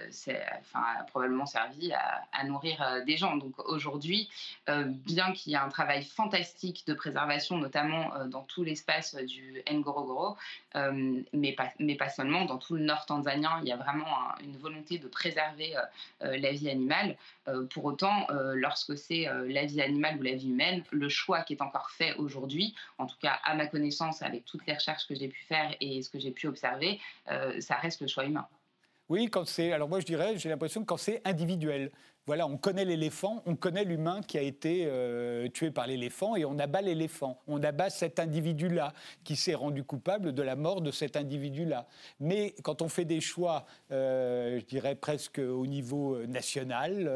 [0.08, 3.36] enfin, a probablement servi à, nourrir des gens.
[3.38, 4.30] Donc aujourd'hui,
[4.68, 10.38] bien qu'il y ait un travail fantastique de préservation, notamment dans tout l'espace du Ngorongoro,
[11.34, 14.06] mais, pas, mais pas seulement, dans tout le nord tanzanien, il y a vraiment
[14.44, 15.74] une volonté de préserver
[16.22, 17.18] la vie animale.
[17.72, 21.62] pour autant, lorsque c'est la vie animale ou la vie humaine, le choix qui est
[21.62, 25.28] encore fait aujourd'hui, en tout cas à ma connaissance, avec toutes les recherches que j'ai
[25.28, 27.00] pu faire et ce que j'ai pu observer,
[27.60, 28.48] ça reste le choix humain.
[29.10, 29.72] Oui, quand c'est.
[29.72, 31.92] Alors moi, je dirais, j'ai l'impression que quand c'est individuel,
[32.28, 36.44] voilà, on connaît l'éléphant, on connaît l'humain qui a été euh, tué par l'éléphant et
[36.44, 37.40] on abat l'éléphant.
[37.48, 41.86] On abat cet individu-là qui s'est rendu coupable de la mort de cet individu-là.
[42.20, 47.12] Mais quand on fait des choix, euh, je dirais presque au niveau euh, national,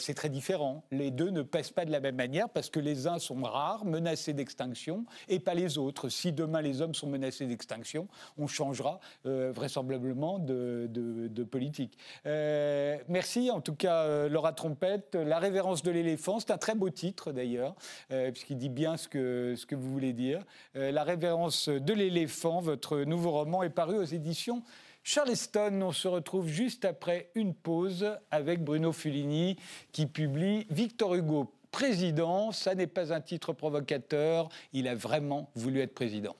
[0.00, 0.82] c'est très différent.
[0.90, 3.84] Les deux ne pèsent pas de la même manière parce que les uns sont rares,
[3.84, 6.08] menacés d'extinction, et pas les autres.
[6.08, 11.96] Si demain les hommes sont menacés d'extinction, on changera vraisemblablement de, politique.
[12.24, 16.90] merci en tout cas, euh, Laura Trompette, La révérence de l'éléphant, c'est un très beau
[16.90, 17.74] titre d'ailleurs,
[18.10, 20.42] euh, puisqu'il dit bien ce que, vous voulez dire.
[20.76, 24.62] Euh, La révérence de l'éléphant, votre nouveau roman, est paru aux éditions
[25.04, 25.80] Charleston.
[25.82, 29.56] On se retrouve juste après une pause avec Bruno Fulini
[29.92, 32.52] qui publie Victor Hugo, président.
[32.52, 36.34] Ça n'est pas un titre provocateur, il a vraiment voulu être président.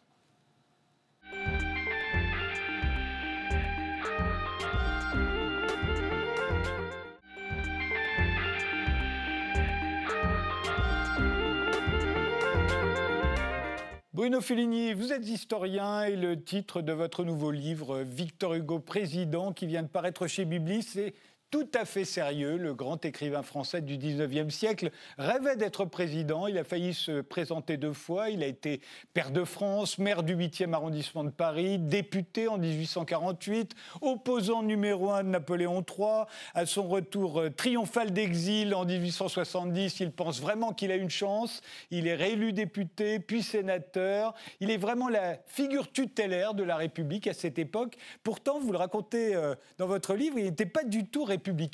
[14.16, 19.52] Bruno Fellini, vous êtes historien et le titre de votre nouveau livre, Victor Hugo Président,
[19.52, 21.12] qui vient de paraître chez Biblis, c'est
[21.50, 22.56] tout à fait sérieux.
[22.56, 26.46] Le grand écrivain français du 19e siècle rêvait d'être président.
[26.46, 28.30] Il a failli se présenter deux fois.
[28.30, 28.80] Il a été
[29.14, 35.22] père de France, maire du 8e arrondissement de Paris, député en 1848, opposant numéro un
[35.22, 36.24] de Napoléon III.
[36.54, 41.60] À son retour euh, triomphal d'exil en 1870, il pense vraiment qu'il a une chance.
[41.90, 44.34] Il est réélu député, puis sénateur.
[44.60, 47.96] Il est vraiment la figure tutélaire de la République à cette époque.
[48.22, 51.24] Pourtant, vous le racontez euh, dans votre livre, il n'était pas du tout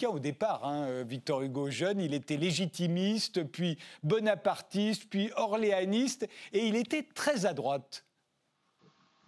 [0.09, 0.64] au départ.
[0.64, 7.03] Hein, euh, Victor Hugo jeune, il était légitimiste, puis bonapartiste, puis orléaniste, et il était
[7.14, 8.05] très à droite.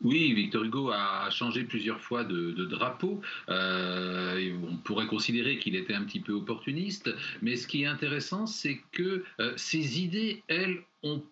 [0.03, 3.23] Oui, Victor Hugo a changé plusieurs fois de, drapeau.
[3.49, 8.47] Euh, on pourrait considérer qu'il était un petit peu opportuniste, mais ce qui est intéressant,
[8.47, 11.23] c'est que euh, ses idées, elles, ont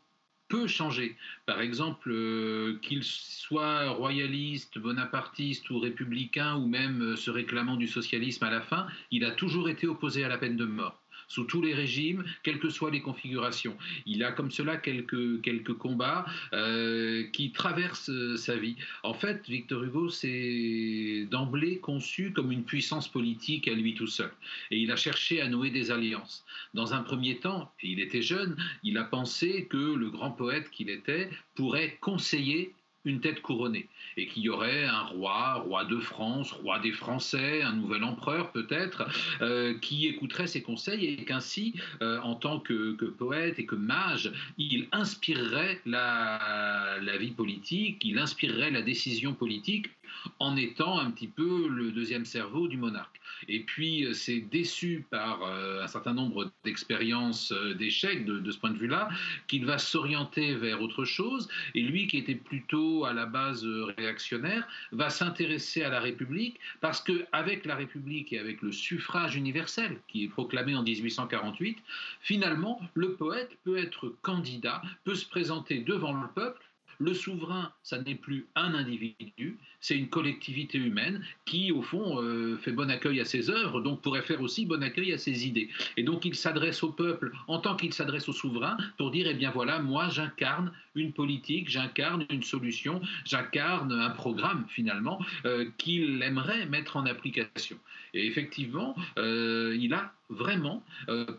[0.67, 1.17] changer.
[1.47, 7.88] Par exemple, euh, qu'il soit royaliste, bonapartiste ou républicain, ou même euh, se réclamant du
[7.88, 11.02] socialisme à la fin, il a toujours été opposé à la peine de mort
[11.33, 13.75] sous tous les régimes, quelles que soient les configurations.
[14.05, 18.77] Il a comme cela quelques, quelques combats euh, qui traversent euh, sa vie.
[19.03, 24.31] En fait, Victor Hugo s'est d'emblée conçu comme une puissance politique à lui tout seul.
[24.71, 26.45] Et il a cherché à nouer des alliances.
[26.75, 30.71] Dans un premier temps, et il était jeune, il a pensé que le grand poète
[30.71, 35.99] qu'il était pourrait conseiller une tête couronnée, et qu'il y aurait un roi, roi de
[35.99, 39.05] France, roi des Français, un nouvel empereur peut-être,
[39.41, 44.33] euh, qui écouterait ses conseils et qu'ainsi, euh, en tant que, poète et que mage,
[44.59, 49.91] il inspirerait la, la vie politique, il inspirerait la décision politique
[50.38, 53.21] en étant un petit peu le deuxième cerveau du monarque.
[53.49, 58.59] Et puis, euh, c'est déçu par euh, un certain nombre d'expériences euh, d'échecs de, ce
[58.59, 59.09] point de vue-là,
[59.47, 61.49] qu'il va s'orienter vers autre chose.
[61.75, 63.65] Et lui, qui était plutôt à la base
[63.97, 70.01] réactionnaire, va s'intéresser à la République parce qu'avec la République et avec le suffrage universel
[70.09, 71.79] qui est proclamé en 1848,
[72.21, 76.63] finalement, le poète peut être candidat, peut se présenter devant le peuple
[77.03, 82.57] le souverain, ça n'est plus un individu, c'est une collectivité humaine qui, au fond, euh,
[82.57, 85.68] fait bon accueil à ses œuvres, donc pourrait faire aussi bon accueil à ses idées.
[85.97, 89.35] Et donc il s'adresse au peuple en tant qu'il s'adresse au souverain pour dire, eh
[89.35, 96.23] bien voilà, moi j'incarne une politique, j'incarne une solution, j'incarne un programme finalement euh, qu'il
[96.23, 97.77] aimerait mettre en application.
[98.14, 100.83] Et effectivement, euh, il a vraiment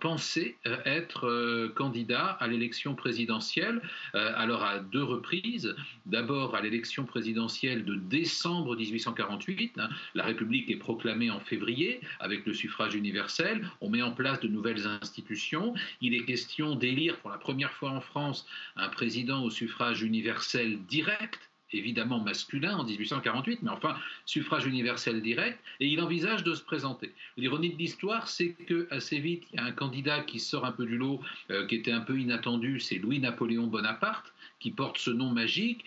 [0.01, 3.81] pensé être candidat à l'élection présidentielle,
[4.13, 5.75] alors à deux reprises.
[6.05, 8.32] D'abord à l'élection présidentielle de décembre
[8.75, 9.73] 1848.
[9.77, 9.89] Hein.
[10.15, 13.67] la République est proclamée en février avec le suffrage universel.
[13.81, 15.73] On met en place de nouvelles institutions.
[16.01, 20.79] Il est question d'élire pour la première fois en France un président au suffrage universel
[20.85, 26.63] direct, évidemment masculin en 1848, mais enfin suffrage universel direct, et il envisage de se
[26.63, 27.11] présenter.
[27.37, 30.71] L'ironie de l'histoire, c'est que assez vite, il y a un candidat qui sort un
[30.71, 35.11] peu du lot, euh, qui était un peu inattendu, c'est Louis-Napoléon Bonaparte, qui porte ce
[35.11, 35.83] nom magique,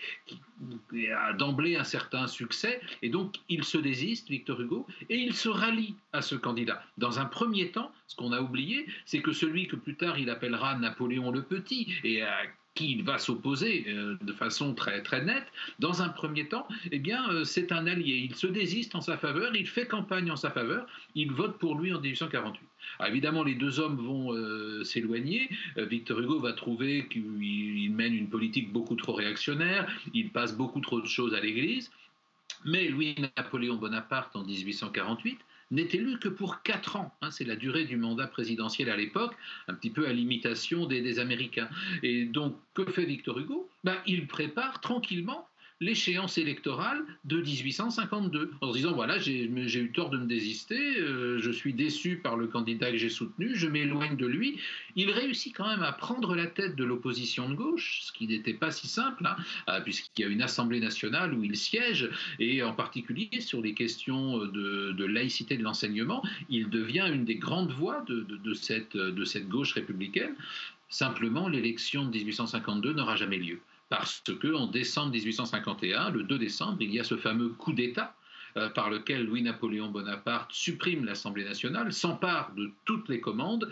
[0.91, 5.33] qui a d'emblée un certain succès, et donc il se désiste, Victor Hugo, et il
[5.33, 6.83] se rallie à ce candidat.
[6.99, 10.29] Dans un premier temps, ce qu'on a oublié, c'est que celui que plus tard il
[10.29, 12.37] appellera Napoléon le Petit, et à
[12.75, 15.47] qui il va s'opposer euh, de façon très, très nette,
[15.79, 18.27] dans un premier temps, eh bien, euh, c'est un allié.
[18.29, 20.85] Il se désiste en sa faveur, il fait campagne en sa faveur,
[21.15, 22.66] il vote pour lui en 1848.
[23.07, 25.49] Évidemment, les deux hommes vont euh, s'éloigner.
[25.77, 31.01] Victor Hugo va trouver qu'il mène une politique beaucoup trop réactionnaire, il passe beaucoup trop
[31.01, 31.91] de choses à l'Église.
[32.65, 35.39] Mais Louis-Napoléon Bonaparte, en 1848,
[35.71, 37.13] n'est élu que pour quatre ans.
[37.21, 39.35] Hein, c'est la durée du mandat présidentiel à l'époque,
[39.67, 41.69] un petit peu à l'imitation des, Américains.
[42.03, 43.69] Et donc, que fait Victor Hugo?
[43.83, 45.46] Ben, Il prépare tranquillement
[45.79, 51.39] l'échéance électorale de 1852, en se disant voilà, j'ai eu tort de me désister, euh,
[51.39, 54.57] je suis déçu par le candidat que j'ai soutenu, je m'éloigne de lui.
[54.95, 58.53] Il réussit quand même à prendre la tête de l'opposition de gauche, ce qui n'était
[58.53, 59.35] pas si simple, hein,
[59.69, 62.09] euh, puisqu'il y a une Assemblée nationale où il siège,
[62.39, 67.71] et en particulier sur les questions de, laïcité de l'enseignement, il devient une des grandes
[67.71, 70.35] voix de, cette, de cette gauche républicaine.
[70.89, 76.77] Simplement, l'élection de 1852 n'aura jamais lieu parce que en décembre 1851, le 2 décembre,
[76.81, 78.15] il y a ce fameux coup d'État
[78.57, 83.71] euh, par lequel Louis-Napoléon Bonaparte supprime l'Assemblée nationale, s'empare de toutes les commandes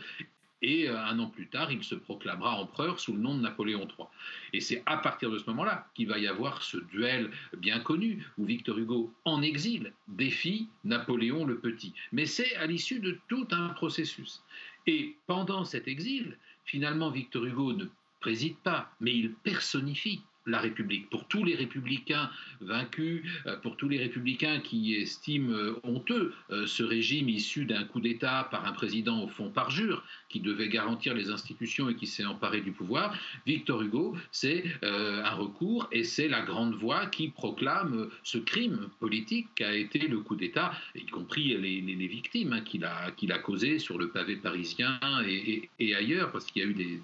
[0.61, 3.87] et euh, un an plus tard, il se proclamera empereur sous le nom de Napoléon
[3.87, 4.07] III.
[4.53, 8.25] Et c'est à partir de ce moment-là qu'il va y avoir ce duel bien connu
[8.37, 11.93] où Victor Hugo, en exil, défie Napoléon le Petit.
[12.11, 14.41] Mais c'est à l'issue de tout un processus.
[14.87, 17.85] Et pendant cet exil, finalement, Victor Hugo ne
[18.25, 21.09] préside pas, mais il personnifie la République.
[21.09, 22.29] Pour tous les républicains
[22.61, 27.83] vaincus, euh, pour tous les républicains qui estiment euh, honteux euh, ce régime issu d'un
[27.83, 32.07] coup d'État par un président au fond parjure, qui devait garantir les institutions et qui
[32.07, 37.29] s'est emparé du pouvoir, Victor Hugo, c'est un recours et c'est la grande voix qui
[37.29, 42.83] proclame ce crime politique qu'a été le coup d'État, y compris les, victimes hein, qu'il
[42.85, 46.73] a, qu'il a causées sur le pavé parisien et, ailleurs, parce qu'il y a eu
[46.73, 46.99] des,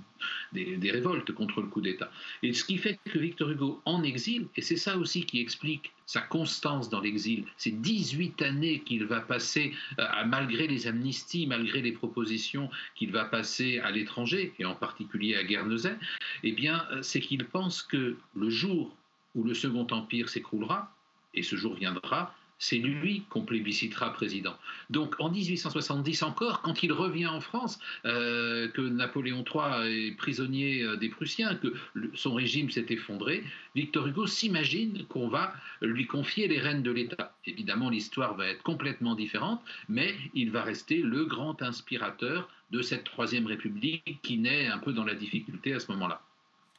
[0.54, 2.12] des, révoltes contre le coup d'État.
[2.44, 5.92] Et ce qui fait que Victor Hugo en exil, et c'est ça aussi qui explique
[6.06, 11.82] sa constance dans l'exil, ces 18 années qu'il va passer, euh, malgré les amnisties, malgré
[11.82, 15.96] les propositions qu'il va passer à l'étranger, et en particulier à Guernesey,
[16.44, 18.96] eh bien, euh, c'est qu'il pense que le jour
[19.36, 20.94] où le Second Empire s'écroulera,
[21.34, 24.56] et ce jour viendra, c'est lui qu'on plébiscitera président.
[24.91, 30.84] Donc en 1870 encore, quand il revient en France, euh, que Napoléon III est prisonnier
[30.84, 31.74] euh, des Prussiens, que
[32.13, 33.43] son régime s'est effondré,
[33.76, 37.36] Victor Hugo s'imagine qu'on va lui confier les rênes de l'État.
[37.47, 43.06] Évidemment, l'histoire va être complètement différente, mais il va rester le grand inspirateur de cette
[43.06, 46.21] Troisième République qui naît un peu dans la difficulté à ce moment-là.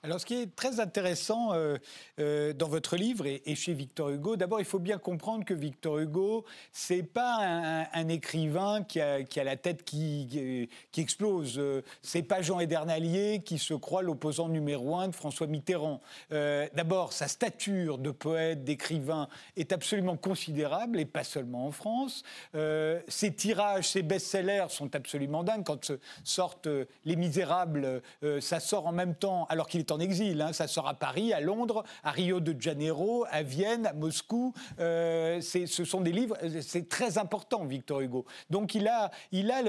[0.04, 1.76] Alors, ce qui est très intéressant euh,
[2.18, 6.00] euh, dans votre livre et, chez Victor Hugo, d'abord, il faut bien comprendre que Victor
[6.00, 11.54] Hugo, c'est pas un, écrivain qui a, la tête qui, explose.
[11.56, 16.00] Euh, c'est pas Jean Edernalier qui se croit l'opposant numéro un de François Mitterrand.
[16.30, 22.24] d'abord, sa stature de poète, d'écrivain est absolument considérable et pas seulement en France.
[22.54, 25.64] ses tirages, ses best-sellers sont absolument dingues.
[25.64, 25.92] Quand
[26.24, 26.68] sortent
[27.04, 28.02] Les Misérables,
[28.40, 30.40] ça sort en même temps, alors qu'il est en exil.
[30.40, 30.52] Hein.
[30.52, 34.52] Ça sort à Paris, à Londres, à Rio de Janeiro, à Vienne, à Moscou.
[34.80, 38.24] Euh, ce sont des livres, c'est très important, Victor Hugo.
[38.50, 39.62] Donc il a, il a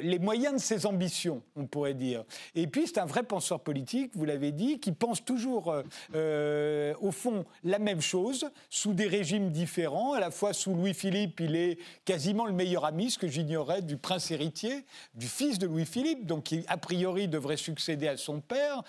[0.00, 2.24] les moyens de ses ambitions, on pourrait dire.
[2.54, 5.82] Et puis c'est un vrai penseur politique, vous l'avez dit, qui pense toujours, euh,
[6.14, 10.12] euh, au fond, la même chose, sous des régimes différents.
[10.12, 13.96] À la fois sous Louis-Philippe, il est quasiment le meilleur ami, ce que j'ignorais, du
[13.96, 18.82] prince héritier, du fils de Louis-Philippe, donc qui a priori devrait succéder à son père.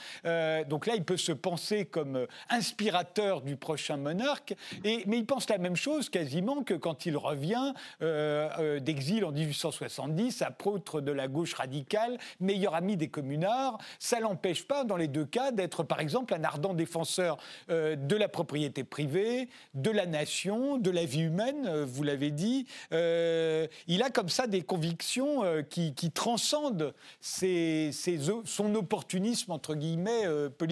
[0.67, 5.27] donc donc là, il peut se penser comme euh, inspirateur du prochain monarque, mais il
[5.27, 10.99] pense la même chose quasiment que quand il revient euh, euh, d'exil en 1870, apôtre
[10.99, 13.77] de la gauche radicale, meilleur ami des communards.
[13.99, 18.27] Ça l'empêche pas, dans les deux cas, d'être par exemple un ardent défenseur de la
[18.27, 22.65] propriété privée, de la nation, de la vie humaine, vous l'avez dit.
[22.91, 30.23] il a comme ça des convictions qui, transcendent son opportunisme, entre guillemets,
[30.57, 30.70] politique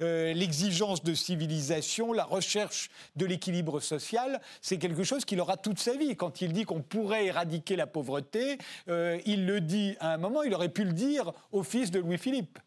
[0.00, 5.78] euh, l'exigence de civilisation, la recherche de l'équilibre social, c'est quelque chose qu'il aura toute
[5.78, 6.16] sa vie.
[6.16, 10.42] Quand il dit qu'on pourrait éradiquer la pauvreté, euh, il le dit à un moment,
[10.42, 12.58] il aurait pu le dire au fils de Louis-Philippe.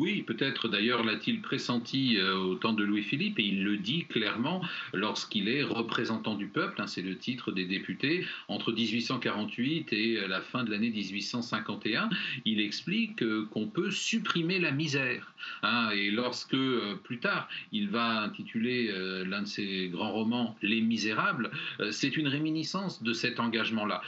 [0.00, 4.62] Oui, peut-être d'ailleurs l'a-t-il pressenti euh, au temps de Louis-Philippe et il le dit clairement
[4.94, 10.26] lorsqu'il est représentant du peuple, hein, c'est le titre des députés, entre 1848 et euh,
[10.26, 12.08] la fin de l'année 1851,
[12.46, 15.34] il explique euh, qu'on peut supprimer la misère.
[15.62, 16.56] Hein, et lorsque
[17.04, 18.90] plus tard il va intituler
[19.26, 21.50] l'un de ses grands romans Les Misérables,
[21.90, 24.02] c'est une réminiscence de cet engagement-là.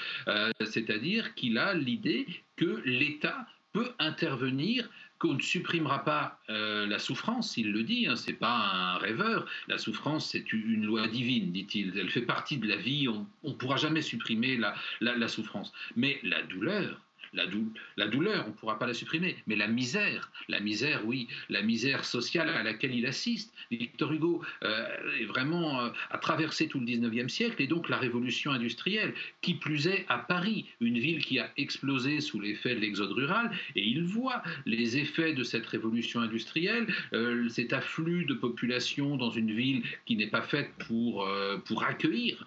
[0.64, 2.26] C'est-à-dire qu'il a l'idée
[2.56, 4.88] que l'État peut intervenir
[5.22, 9.46] qu'on ne supprimera pas euh, la souffrance, il le dit, hein, c'est pas un rêveur.
[9.68, 11.96] La souffrance, c'est une loi divine, dit-il.
[11.96, 13.06] Elle fait partie de la vie.
[13.06, 14.60] On ne pourra jamais supprimer
[15.00, 15.72] la souffrance.
[15.94, 17.00] Mais la douleur,
[17.32, 21.62] la, douleur, on ne pourra pas la supprimer, mais la misère, la misère, oui, la
[21.62, 23.52] misère sociale à laquelle il assiste.
[23.70, 24.86] Victor Hugo euh,
[25.18, 29.54] est vraiment euh, a traversé tout le 19e siècle et donc la révolution industrielle, qui
[29.54, 33.82] plus est à Paris, une ville qui a explosé sous l'effet de l'exode rural, et
[33.82, 39.52] il voit les effets de cette révolution industrielle, euh, cet afflux de population dans une
[39.52, 41.28] ville qui n'est pas faite pour,
[41.64, 42.44] pour accueillir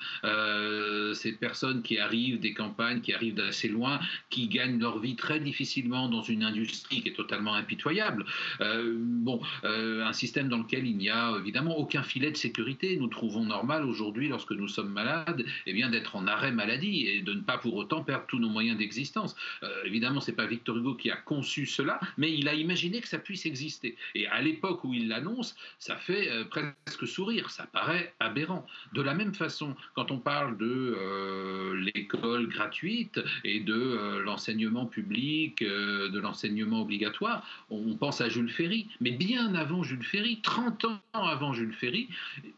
[1.13, 5.39] ces personnes qui arrivent des campagnes, qui arrivent d'assez loin, qui gagnent leur vie très
[5.39, 8.25] difficilement dans une industrie qui est totalement impitoyable.
[8.61, 12.97] Euh, bon, euh, un système dans lequel il n'y a évidemment aucun filet de sécurité.
[12.97, 17.21] Nous trouvons normal aujourd'hui, lorsque nous sommes malades, eh bien d'être en arrêt maladie et
[17.21, 19.35] de ne pas pour autant perdre tous nos moyens d'existence.
[19.63, 23.07] Euh, évidemment, c'est pas Victor Hugo qui a conçu cela, mais il a imaginé que
[23.07, 23.95] ça puisse exister.
[24.13, 28.65] Et à l'époque où il l'annonce, ça fait presque sourire, ça paraît aberrant.
[28.93, 36.09] De la même façon, quand on parle de l'école gratuite et de l'enseignement public, euh,
[36.09, 38.87] de l'enseignement obligatoire, on pense à Jules Ferry.
[39.01, 42.09] Mais bien avant Jules Ferry, 30 ans avant Jules Ferry,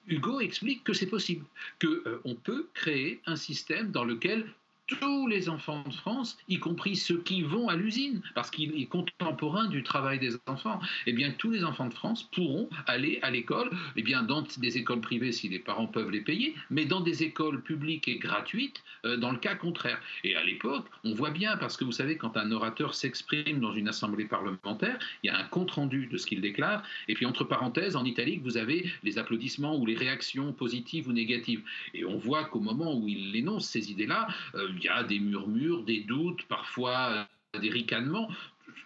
[0.07, 1.45] Hugo explique que c'est possible,
[1.81, 4.45] qu'on euh, peut créer un système dans lequel
[4.87, 8.85] tous les enfants de France, y compris ceux qui vont à l'usine, parce qu'il est
[8.85, 13.29] contemporain du travail des enfants, eh bien tous les enfants de France pourront aller à
[13.29, 17.01] l'école, eh bien dans des écoles privées si les parents peuvent les payer, mais dans
[17.01, 19.99] des écoles publiques et gratuites euh, dans le cas contraire.
[20.23, 23.73] Et à l'époque, on voit bien, parce que vous savez, quand un orateur s'exprime dans
[23.73, 27.43] une assemblée parlementaire, il y a un compte-rendu de ce qu'il déclare, et puis entre
[27.43, 31.61] parenthèses, en italique, vous avez les applaudissements ou les réactions positives ou négatives.
[31.93, 35.19] Et on voit qu'au moment où il énonce ces idées-là, euh, il y a des
[35.19, 38.29] murmures, des doutes, parfois euh, des ricanements.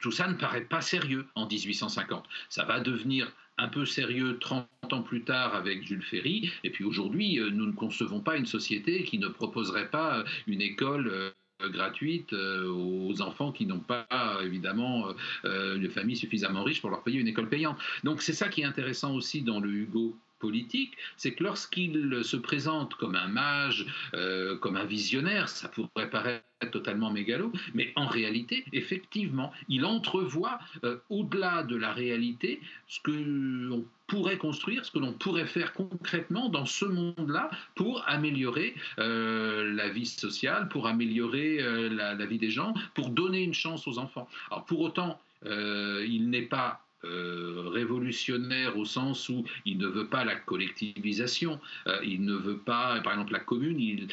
[0.01, 2.25] Tout ça ne paraît pas sérieux en 1850.
[2.49, 6.51] Ça va devenir un peu sérieux 30 ans plus tard avec Jules Ferry.
[6.63, 10.23] Et puis aujourd'hui, euh, nous ne concevons pas une société qui ne proposerait pas euh,
[10.47, 14.07] une école gratuite aux enfants qui n'ont pas
[14.43, 15.13] évidemment
[15.43, 17.77] une famille suffisamment riche pour leur payer une école payante.
[18.03, 22.35] Donc c'est ça qui est intéressant aussi dans le Hugo politique, c'est que lorsqu'il se
[22.35, 28.07] présente comme un mage, euh, comme un visionnaire, ça pourrait paraître totalement mégalo, mais en
[28.07, 34.91] réalité, effectivement, il entrevoit euh, au-delà de la réalité ce que l'on pourrait construire, ce
[34.91, 40.87] que l'on pourrait faire concrètement dans ce monde-là pour améliorer euh, la vie sociale, pour
[40.87, 41.57] améliorer
[41.89, 44.27] la, la, vie des gens, pour donner une chance aux enfants.
[44.49, 50.23] Alors pour autant, il n'est pas euh, révolutionnaire au sens où il ne veut pas
[50.23, 54.07] la collectivisation, euh, il ne veut pas, par exemple, la commune, il,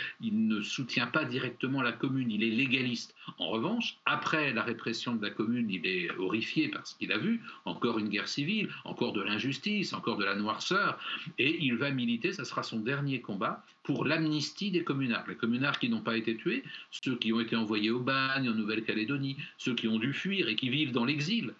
[0.49, 3.14] ne soutient pas directement la commune, il est légaliste.
[3.39, 7.18] En revanche, après la répression de la commune, il est horrifié par ce qu'il a
[7.18, 10.99] vu, encore une guerre civile, encore de l'injustice, encore de la noirceur,
[11.39, 15.24] et il va militer, ça sera son dernier combat, pour l'amnistie des communards.
[15.28, 18.55] Les communards qui n'ont pas été tués, ceux qui ont été envoyés au bagne en
[18.55, 21.55] Nouvelle-Calédonie, ceux qui ont dû fuir et qui vivent dans l'exil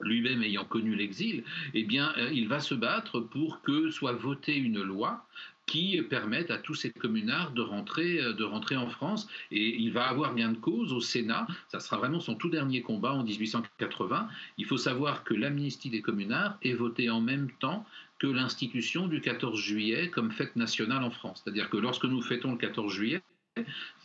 [0.00, 1.44] lui-même ayant connu l'exil,
[1.74, 5.26] eh bien, euh, il va se battre pour que soit votée une loi
[5.68, 9.28] qui permette à tous ces communards de rentrer, euh, de rentrer en France.
[9.52, 11.46] Et il va avoir gain de cause au Sénat.
[11.68, 14.28] Ça sera vraiment son tout dernier combat en 1880.
[14.56, 17.86] Il faut savoir que l'amnistie des communards est votée en même temps
[18.18, 21.42] que l'institution du 14 juillet comme fête nationale en France.
[21.44, 23.22] C'est-à-dire que lorsque nous fêtons le 14 juillet,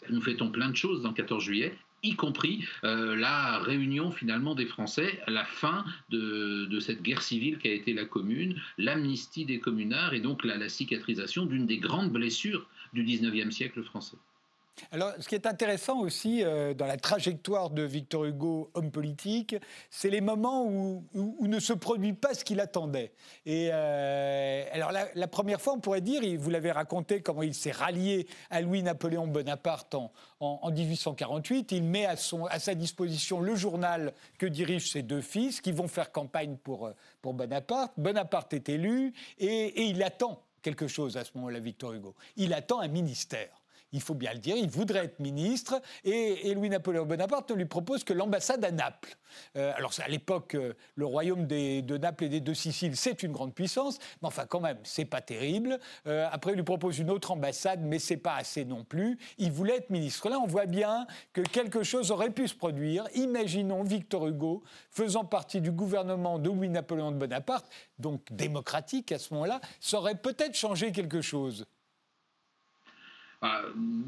[0.09, 4.55] nous fêtons plein de choses dans le 14 juillet, y compris euh, la réunion finalement
[4.55, 9.59] des Français la fin de, cette guerre civile qui a été la commune, l'amnistie des
[9.59, 14.17] communards et donc la, la cicatrisation d'une des grandes blessures du 19e siècle français.
[14.91, 19.55] Alors, ce qui est intéressant aussi euh, dans la trajectoire de Victor Hugo, homme politique,
[19.89, 21.03] c'est les moments où,
[21.41, 23.11] ne se produit pas ce qu'il attendait.
[23.45, 27.71] Et euh, alors, la, première fois, on pourrait dire, vous l'avez raconté, comment il s'est
[27.71, 29.95] rallié à Louis-Napoléon Bonaparte
[30.39, 31.71] en, 1848.
[31.71, 36.11] Il met à, sa disposition le journal que dirigent ses deux fils, qui vont faire
[36.11, 36.93] campagne pour, euh,
[37.23, 37.93] Bonaparte.
[37.97, 42.15] Bonaparte est élu et il attend quelque chose à ce moment-là, Victor Hugo.
[42.35, 43.62] Il attend un ministère
[43.93, 48.03] il faut bien le dire, il voudrait être ministre, et, Louis-Napoléon Bonaparte ne lui propose
[48.03, 49.15] que l'ambassade à Naples.
[49.55, 53.31] Euh, alors à l'époque, euh, le royaume de Naples et des deux Siciles, c'est une
[53.31, 55.79] grande puissance, mais enfin quand même, c'est pas terrible.
[56.07, 59.17] Euh, après, il lui propose une autre ambassade, mais c'est pas assez non plus.
[59.37, 60.29] Il voulait être ministre.
[60.29, 63.05] Là, on voit bien que quelque chose aurait pu se produire.
[63.15, 67.69] Imaginons Victor Hugo faisant partie du gouvernement de Louis-Napoléon de Bonaparte,
[67.99, 71.65] donc démocratique à ce moment-là, ça aurait peut-être changé quelque chose.
[73.45, 73.63] Ah,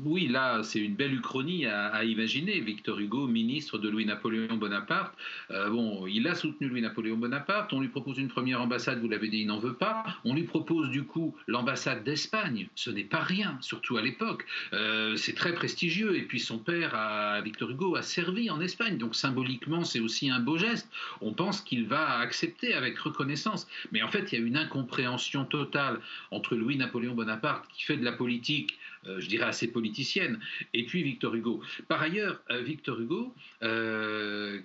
[0.05, 2.61] oui, là, c'est une belle uchronie à, imaginer.
[2.61, 5.13] Victor Hugo, ministre de Louis-Napoléon Bonaparte.
[5.51, 7.73] Euh, bon, il a soutenu Louis-Napoléon Bonaparte.
[7.73, 10.05] On lui propose une première ambassade, vous l'avez dit, il n'en veut pas.
[10.23, 12.69] On lui propose du coup l'ambassade d'Espagne.
[12.75, 14.45] Ce n'est pas rien, surtout à l'époque.
[14.71, 16.15] Euh, c'est très prestigieux.
[16.15, 18.97] Et puis son père, Victor Hugo, a servi en Espagne.
[18.97, 20.89] Donc symboliquement, c'est aussi un beau geste.
[21.19, 23.67] On pense qu'il va accepter avec reconnaissance.
[23.91, 25.99] Mais en fait, il y a une incompréhension totale
[26.31, 28.77] entre Louis-Napoléon Bonaparte, qui fait de la politique
[29.19, 30.39] je dirais, assez politicienne,
[30.73, 31.61] et puis Victor Hugo.
[31.87, 33.33] Par ailleurs, euh, Victor Hugo,
[33.63, 34.59] euh,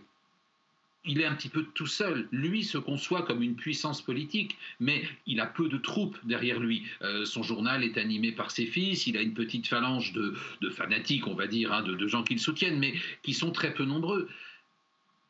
[1.04, 2.28] il est un petit peu tout seul.
[2.30, 6.84] Lui se conçoit comme une puissance politique, mais il a peu de troupes derrière lui.
[7.24, 10.34] son journal est animé par ses fils, il a une petite phalange de,
[10.68, 13.86] fanatiques, on va dire, hein, de, gens qui le soutiennent, mais qui sont très peu
[13.86, 14.28] nombreux.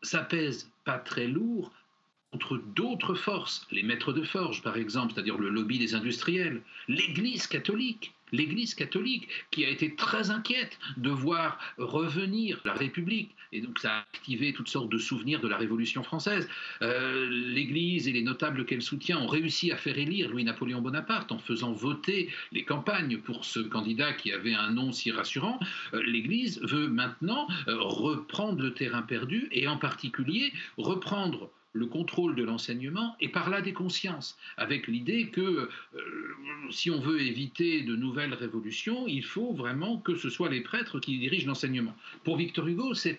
[0.02, 1.72] Ça pèse pas très lourd
[2.32, 7.46] contre d'autres forces, les maîtres de forge par exemple, c'est-à-dire le lobby des industriels, l'Église
[7.46, 13.34] catholique, l'Église catholique, qui a été très inquiète de voir revenir la République.
[13.52, 16.48] Et donc ça a activé toutes sortes de souvenirs de la Révolution française.
[16.82, 21.38] Euh, L'Église et les notables qu'elle soutient ont réussi à faire élire Louis-Napoléon Bonaparte en
[21.38, 25.58] faisant voter les campagnes pour ce candidat qui avait un nom si rassurant.
[25.94, 32.34] Euh, L'Église veut maintenant euh, reprendre le terrain perdu et en particulier reprendre le contrôle
[32.34, 36.00] de l'enseignement et par là des consciences, avec l'idée que euh,
[36.70, 41.00] si on veut éviter de nouvelles révolutions, il faut vraiment que ce soit les prêtres
[41.00, 41.94] qui dirigent l'enseignement.
[42.24, 43.18] Pour Victor Hugo, c'est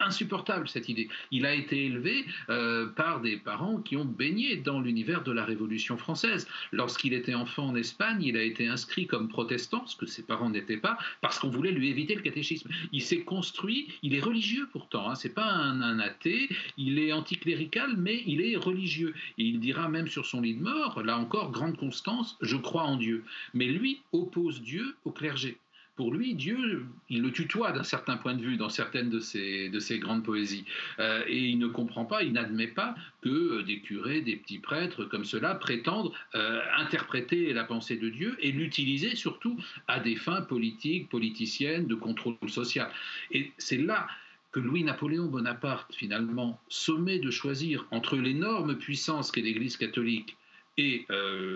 [0.00, 1.08] insupportable cette idée.
[1.30, 5.44] Il a été élevé euh, par des parents qui ont baigné dans l'univers de la
[5.44, 6.46] Révolution française.
[6.72, 10.50] Lorsqu'il était enfant en Espagne, il a été inscrit comme protestant, ce que ses parents
[10.50, 12.68] n'étaient pas, parce qu'on voulait lui éviter le catéchisme.
[12.92, 17.94] Il s'est construit, il est religieux pourtant, hein, c'est pas un, athée, il est anticlérical,
[17.96, 19.14] mais il est religieux.
[19.38, 22.84] Et il dira même sur son lit de mort, là encore, grande constance, je crois
[22.84, 23.24] en Dieu.
[23.54, 25.58] Mais lui oppose Dieu au clergé
[25.96, 29.70] pour lui, Dieu, il le tutoie d'un certain point de vue dans certaines de ses,
[29.70, 30.66] de ses grandes poésies.
[30.98, 34.58] Euh, et il ne comprend pas, il n'admet pas que euh, des curés, des petits
[34.58, 40.16] prêtres comme cela prétendent euh, interpréter la pensée de Dieu et l'utiliser surtout à des
[40.16, 42.90] fins politiques, politiciennes, de contrôle social.
[43.30, 44.06] Et c'est là
[44.52, 50.36] que Louis-Napoléon Bonaparte, finalement, sommet de choisir entre l'énorme puissance qu'est l'Église catholique
[50.78, 51.06] et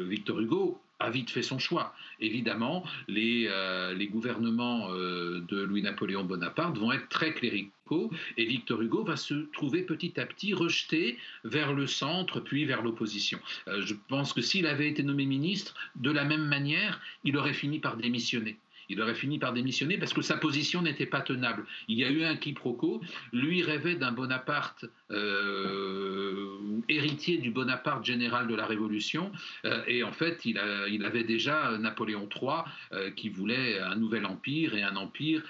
[0.08, 1.94] Victor Hugo, a vite fait son choix.
[2.20, 9.04] Évidemment, les, euh, gouvernements euh, de Louis-Napoléon Bonaparte vont être très cléricaux et Victor Hugo
[9.04, 13.38] va se trouver petit à petit rejeté vers le centre puis vers l'opposition.
[13.68, 17.54] Euh, je pense que s'il avait été nommé ministre, de la même manière, il aurait
[17.54, 18.58] fini par démissionner
[18.90, 21.64] il aurait fini par démissionner parce que sa position n'était pas tenable.
[21.88, 23.00] Il y a eu un quiproquo.
[23.32, 29.30] Lui rêvait d'un Bonaparte euh, héritier du Bonaparte général de la Révolution.
[29.64, 34.74] Euh, et en fait, il, avait déjà Napoléon III euh, qui voulait un nouvel empire
[34.74, 35.42] et un empire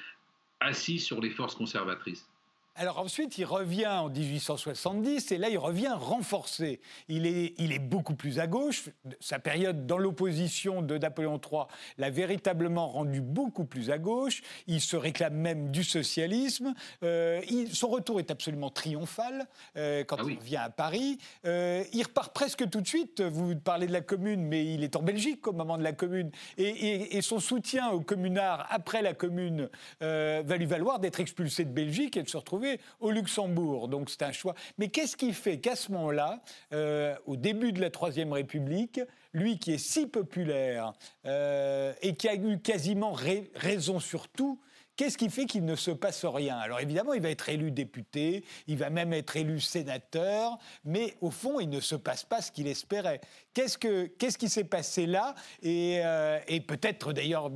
[0.60, 2.29] assis sur les forces conservatrices.
[2.76, 6.80] Alors ensuite, il revient en 1870 et là, il revient renforcé.
[7.08, 8.88] Il est, il est beaucoup plus à gauche.
[9.18, 11.62] Sa période dans l'opposition de Napoléon III
[11.98, 14.42] l'a véritablement rendu beaucoup plus à gauche.
[14.66, 16.74] Il se réclame même du socialisme.
[17.02, 17.42] Euh,
[17.72, 19.46] son retour est absolument triomphal
[19.76, 21.18] euh, quand ah il revient à Paris.
[21.46, 23.20] Euh, il repart presque tout de suite.
[23.20, 26.30] Vous parlez de la commune, mais il est en Belgique au moment de la commune.
[26.56, 29.68] Et, et son soutien aux communards après la commune
[30.00, 32.59] va lui valoir d'être expulsé de Belgique et de se retrouver
[33.00, 33.88] au Luxembourg.
[33.88, 34.54] Donc c'est un choix.
[34.78, 36.42] Mais qu'est-ce qui fait qu'à ce moment-là,
[36.72, 39.00] euh, au début de la Troisième République,
[39.32, 40.92] lui qui est si populaire
[41.26, 43.12] euh, et qui a eu quasiment
[43.54, 44.60] raison sur tout,
[45.00, 46.58] Qu'est-ce qui fait qu'il ne se passe rien?
[46.58, 51.30] Alors évidemment, il va être élu député, il va même être élu sénateur, mais au
[51.30, 53.22] fond, il ne se passe pas ce qu'il espérait.
[53.54, 55.34] Qu'est-ce, que, qu'est-ce qui s'est passé là?
[55.62, 57.50] Et, euh, et peut-être d'ailleurs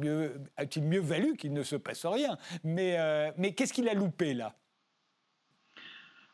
[0.56, 2.38] a-t-il mieux valu qu'il ne se passe rien.
[2.64, 2.96] Mais
[3.54, 4.54] qu'est-ce qu'il a loupé là?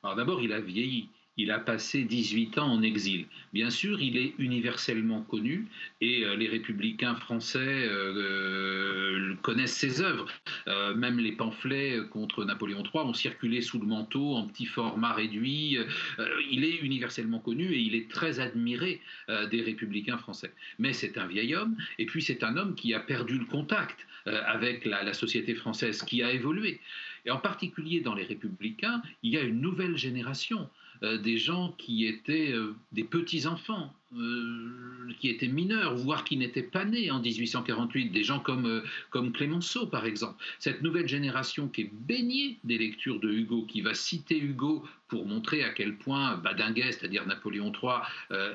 [0.02, 1.08] Alors d'abord, il a vieilli.
[1.36, 3.24] Il a passé 18 ans en exil.
[3.54, 5.68] Bien sûr, il est universellement connu
[6.00, 10.26] et euh, les républicains français euh, euh, connaissent ses œuvres.
[10.96, 15.78] même les pamphlets contre Napoléon III ont circulé sous le manteau en petit format réduit.
[16.50, 19.00] il est universellement connu et il est très admiré
[19.50, 20.52] des républicains français.
[20.78, 24.06] Mais c'est un vieil homme et puis c'est un homme qui a perdu le contact
[24.34, 26.80] avec la, société française qui a évolué.
[27.26, 30.68] Et en particulier dans les républicains, il y a une nouvelle génération.
[31.02, 32.54] des gens qui étaient
[32.92, 33.94] des petits-enfants,
[35.18, 39.86] qui étaient mineurs, voire qui n'étaient pas nés en 1848, des gens comme, comme Clémenceau
[39.86, 40.42] par exemple.
[40.58, 45.26] Cette nouvelle génération qui est baignée des lectures de Hugo, qui va citer Hugo pour
[45.26, 48.00] montrer à quel point Badinguet, c'est-à-dire Napoléon III,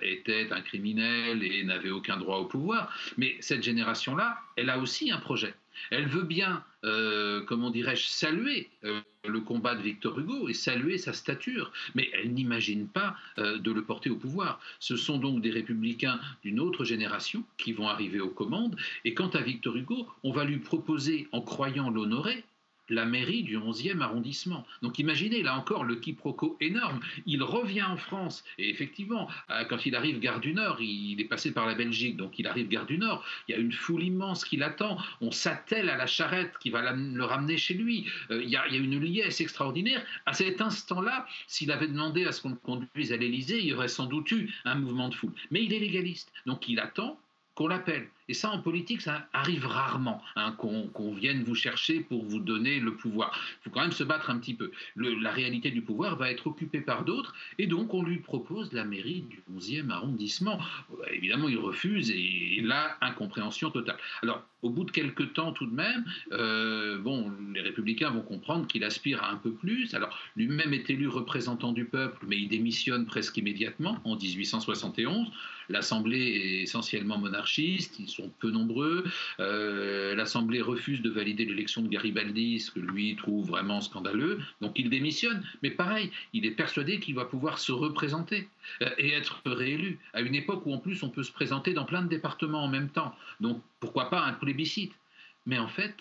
[0.01, 2.93] était un criminel et n'avait aucun droit au pouvoir.
[3.17, 5.53] Mais cette génération-là, elle a aussi un projet.
[5.91, 10.97] Elle veut bien, euh, comment dirais-je, saluer euh, le combat de Victor Hugo et saluer
[10.97, 14.59] sa stature, mais elle n'imagine pas euh, de le porter au pouvoir.
[14.79, 19.29] Ce sont donc des républicains d'une autre génération qui vont arriver aux commandes, et quant
[19.29, 22.43] à Victor Hugo, on va lui proposer, en croyant l'honorer,
[22.89, 24.65] la mairie du 11e arrondissement.
[24.81, 26.99] Donc imaginez là encore le quiproquo énorme.
[27.25, 31.25] Il revient en France et effectivement, euh, quand il arrive gare du Nord, il est
[31.25, 33.23] passé par la Belgique, donc il arrive gare du Nord.
[33.47, 34.97] Il y a une foule immense qui l'attend.
[35.21, 38.07] On s'attelle à la charrette qui va le ramener chez lui.
[38.31, 40.03] Euh, il y, a, une liesse extraordinaire.
[40.25, 43.73] À cet instant-là, s'il avait demandé à ce qu'on le conduise à l'Élysée, il y
[43.73, 45.33] aurait sans doute eu un mouvement de foule.
[45.51, 47.19] Mais il est légaliste, donc il attend
[47.55, 48.09] qu'on l'appelle.
[48.27, 52.79] Et ça, en politique, ça arrive rarement, hein, qu'on vienne vous chercher pour vous donner
[52.79, 53.37] le pouvoir.
[53.61, 54.71] Il faut quand même se battre un petit peu.
[54.95, 58.83] la réalité du pouvoir va être occupée par d'autres, et donc on lui propose la
[58.83, 60.59] mairie du 11e arrondissement.
[61.11, 63.97] évidemment, il refuse, et, là, incompréhension totale.
[64.23, 68.65] Alors, au bout de quelques temps tout de même, euh, bon, les républicains vont comprendre
[68.65, 69.93] qu'il aspire à un peu plus.
[69.93, 75.27] Alors, lui-même est élu représentant du peuple, mais il démissionne presque immédiatement en 1871.
[75.69, 79.03] L'Assemblée est essentiellement monarchiste, sont peu nombreux.
[79.39, 84.39] Euh, L'Assemblée refuse de valider l'élection de Garibaldi, ce que lui trouve vraiment scandaleux.
[84.61, 85.43] Donc il démissionne.
[85.63, 88.47] Mais pareil, il est persuadé qu'il va pouvoir se représenter
[88.81, 91.85] euh, et être réélu, à une époque où en plus on peut se présenter dans
[91.85, 93.15] plein de départements en même temps.
[93.39, 94.93] Donc pourquoi pas un plébiscite?
[95.45, 95.95] Mais en fait,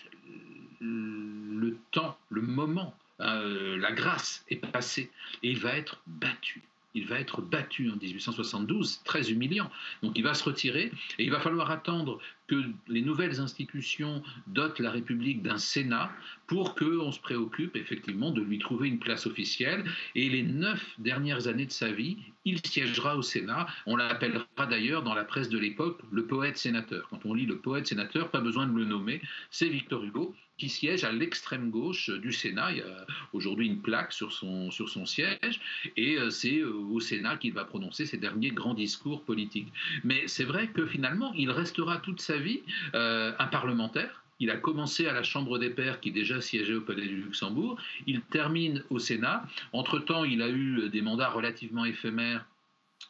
[0.81, 5.11] le temps, le moment, euh, la grâce est passée
[5.43, 6.61] et il va être battu
[6.95, 9.69] il va être battu en 1872, très humiliant.
[10.01, 14.79] Donc il va se retirer et il va falloir attendre que les nouvelles institutions dotent
[14.79, 16.11] la République d'un Sénat
[16.47, 19.83] pour qu'on se préoccupe effectivement de lui trouver une place officielle.
[20.13, 23.67] Et les neuf dernières années de sa vie, il siégera au Sénat.
[23.85, 27.07] On l'appellera d'ailleurs dans la presse de l'époque le poète sénateur.
[27.09, 30.69] Quand on lit le poète sénateur, pas besoin de le nommer, c'est Victor Hugo qui
[30.69, 32.71] siège à l'extrême gauche du Sénat.
[32.71, 35.59] Il y a aujourd'hui une plaque sur son, sur son siège,
[35.97, 39.71] et euh, c'est euh, au Sénat qu'il va prononcer ses derniers grands discours politiques.
[40.03, 42.61] Mais c'est vrai que finalement, il restera toute sa vie
[42.93, 44.23] euh, un parlementaire.
[44.39, 47.79] Il a commencé à la Chambre des Pairs, qui déjà siégeait au Palais du Luxembourg.
[48.05, 49.45] Il termine au Sénat.
[49.71, 52.45] Entre-temps, il a eu des mandats relativement éphémères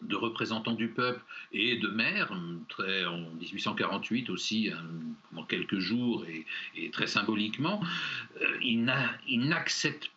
[0.02, 1.22] de représentants du peuple
[1.52, 2.32] et de maire,
[2.70, 4.70] très, en 1848 aussi,
[5.36, 6.26] en quelques jours
[6.76, 7.82] et, très symboliquement,
[8.42, 10.12] euh, il n'accepte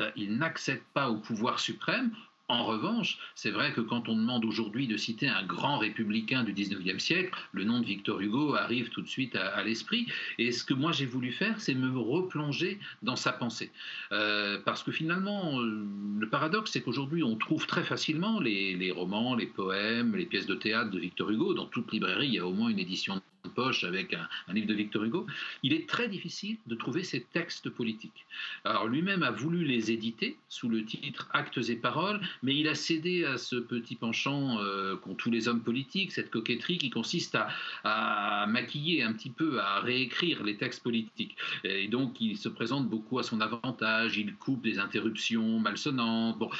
[0.00, 2.10] euh, il n'accède pas au pouvoir suprême
[2.48, 6.52] en revanche, c'est vrai que quand on demande aujourd'hui de citer un grand républicain du
[6.52, 10.06] 19e siècle, le nom de Victor Hugo arrive tout de suite à, l'esprit.
[10.38, 13.70] Et ce que moi j'ai voulu faire, c'est me replonger dans sa pensée.
[14.10, 15.86] Euh, parce que finalement, euh,
[16.18, 20.46] le paradoxe, c'est qu'aujourd'hui, on trouve très facilement les, les, romans, les poèmes, les pièces
[20.46, 21.54] de théâtre de Victor Hugo.
[21.54, 24.74] Dans toute librairie, il y a au moins une édition poche avec un, livre de
[24.74, 25.26] Victor Hugo,
[25.62, 28.26] il est très difficile de trouver ces textes politiques.
[28.64, 32.74] Alors lui-même a voulu les éditer sous le titre Actes et paroles, mais il a
[32.74, 37.36] cédé à ce petit penchant euh, qu'ont tous les hommes politiques, cette coquetterie qui consiste
[37.84, 41.36] à, maquiller un petit peu, à réécrire les textes politiques.
[41.64, 46.38] Et donc il se présente beaucoup à son avantage, il coupe des interruptions malsonnantes.
[46.38, 46.50] Bon,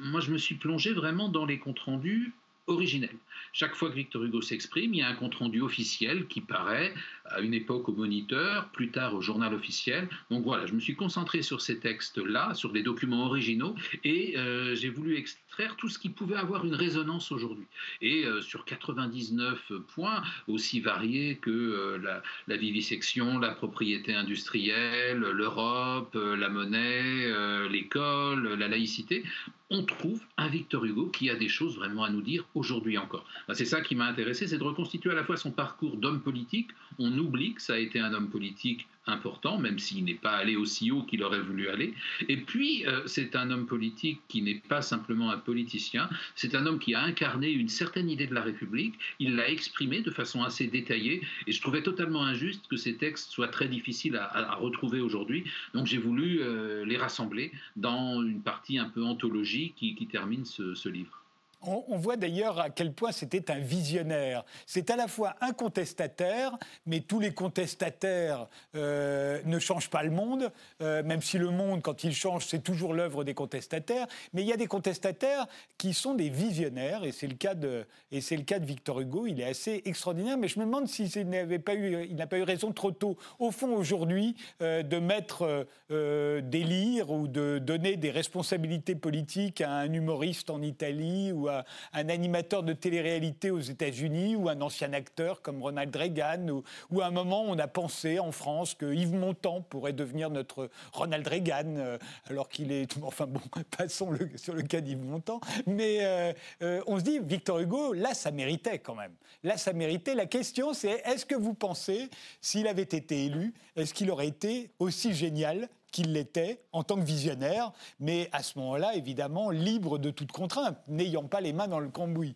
[0.00, 2.32] moi je me suis plongé vraiment dans les comptes rendus
[2.66, 3.16] originels.
[3.52, 6.94] Chaque fois que Victor Hugo s'exprime, il y a un compte-rendu officiel qui paraît
[7.26, 10.08] à une époque au Moniteur, plus tard au journal officiel.
[10.30, 14.74] Donc voilà, je me suis concentré sur ces textes-là, sur des documents originaux, et euh,
[14.74, 17.66] j'ai voulu extraire tout ce qui pouvait avoir une résonance aujourd'hui.
[18.00, 26.14] Et euh, sur 99 points, aussi variés que euh, la, vivisection, la propriété industrielle, l'Europe,
[26.14, 29.24] la monnaie, l'école, la laïcité,
[29.72, 33.24] on trouve un Victor Hugo qui a des choses vraiment à nous dire aujourd'hui encore.
[33.48, 36.20] Bah, c'est ça qui m'a intéressé, c'est de reconstituer à la fois son parcours d'homme
[36.20, 36.70] politique.
[36.98, 40.56] On oublie que ça a été un homme politique important, même s'il n'est pas allé
[40.56, 41.94] aussi haut qu'il aurait voulu aller.
[42.28, 46.66] Et puis, euh, c'est un homme politique qui n'est pas simplement un politicien, c'est un
[46.66, 50.42] homme qui a incarné une certaine idée de la République, il l'a exprimée de façon
[50.42, 55.00] assez détaillée, et je trouvais totalement injuste que ces textes soient très difficiles à, retrouver
[55.00, 55.44] aujourd'hui.
[55.74, 60.88] Donc j'ai voulu euh, les rassembler dans une partie un peu anthologie qui, termine ce
[60.88, 61.21] livre.
[61.64, 64.44] On, voit d'ailleurs à quel point c'était un visionnaire.
[64.66, 70.10] C'est à la fois un contestataire, mais tous les contestataires euh, ne changent pas le
[70.10, 70.50] monde,
[70.80, 74.06] euh, même si le monde, quand il change, c'est toujours l'œuvre des contestataires.
[74.32, 75.46] Mais il y a des contestataires
[75.78, 79.00] qui sont des visionnaires, et c'est le cas de, et c'est le cas de Victor
[79.00, 79.26] Hugo.
[79.26, 82.38] Il est assez extraordinaire, mais je me demande s'il n'avait pas eu, il n'a pas
[82.38, 87.96] eu raison trop tôt, au fond aujourd'hui, euh, de mettre des lires ou de donner
[87.96, 91.51] des responsabilités politiques à un humoriste en Italie ou à
[91.92, 97.06] un animateur de télé-réalité aux États-Unis ou un ancien acteur comme Ronald Reagan ou, à
[97.06, 101.76] un moment on a pensé en France que Yves Montand pourrait devenir notre Ronald Reagan
[101.76, 101.98] euh,
[102.28, 103.40] alors qu'il est enfin bon
[103.76, 105.40] passons le, sur le cas d'Yves Montand.
[105.66, 106.32] Mais euh,
[106.62, 109.12] euh, on se dit Victor Hugo là ça méritait quand même.
[109.42, 110.14] Là ça méritait.
[110.14, 112.08] La question c'est est-ce que vous pensez
[112.40, 117.04] s'il avait été élu est-ce qu'il aurait été aussi génial qu'il l'était en tant que
[117.04, 121.80] visionnaire, mais à ce moment-là, évidemment, libre de toute contrainte, n'ayant pas les mains dans
[121.80, 122.34] le cambouis.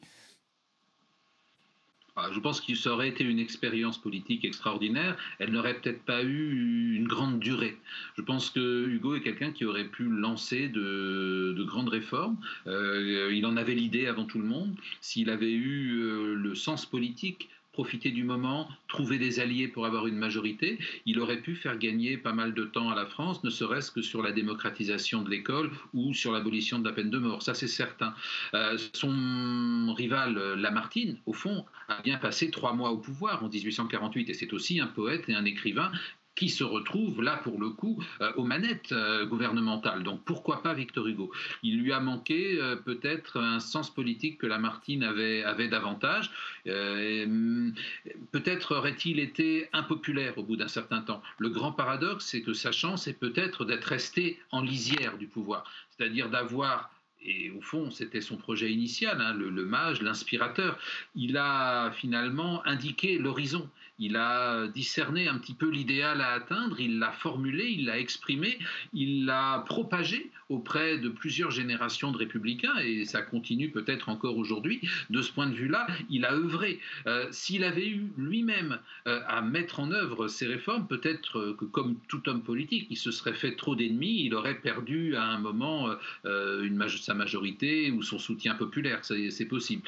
[2.19, 5.19] Ah, je pense qu'il ça aurait été une expérience politique extraordinaire.
[5.39, 7.77] Elle n'aurait peut-être pas eu une grande durée.
[8.17, 12.39] Je pense que Hugo est quelqu'un qui aurait pu lancer de, grandes réformes.
[12.67, 14.75] Euh, il en avait l'idée avant tout le monde.
[15.03, 20.07] S'il avait eu euh, le sens politique profiter du moment, trouver des alliés pour avoir
[20.07, 23.51] une majorité, il aurait pu faire gagner pas mal de temps à la France, ne
[23.51, 27.43] serait-ce que sur la démocratisation de l'école ou sur l'abolition de la peine de mort.
[27.43, 28.15] Ça, c'est certain.
[28.55, 34.31] Euh, son rival Lamartine, au fond, a bien passé trois mois au pouvoir en 1848,
[34.31, 35.93] et c'est aussi un poète et un écrivain
[36.37, 40.03] qui se retrouve là pour le coup euh, aux manettes euh, gouvernementales.
[40.03, 41.33] Donc pourquoi pas Victor Hugo?
[41.63, 46.31] Il lui a manqué euh, peut-être un sens politique que Lamartine avait, avait davantage.
[46.65, 51.23] peut-être aurait-il été impopulaire au bout d'un certain temps.
[51.39, 55.65] Le grand paradoxe, c'est que sa chance est peut-être d'être resté en lisière du pouvoir,
[55.91, 56.91] c'est-à-dire d'avoir
[57.27, 60.79] et au fond, c'était son projet initial, hein, le, mage, l'inspirateur.
[61.17, 63.69] Il a finalement indiqué l'horizon.
[63.99, 68.59] Il a discerné un petit peu l'idéal à atteindre, il l'a formulé, il l'a exprimé,
[68.93, 74.81] il l'a propagé auprès de plusieurs générations de républicains, et ça continue peut-être encore aujourd'hui.
[75.11, 76.79] De ce point de vue-là, il a œuvré.
[77.07, 81.97] Euh, s'il avait eu lui-même euh, à mettre en œuvre ces réformes, peut-être que comme
[82.09, 85.91] tout homme politique, il se serait fait trop d'ennemis, il aurait perdu à un moment
[86.25, 89.83] euh, sa majorité ou son soutien populaire, c'est possible.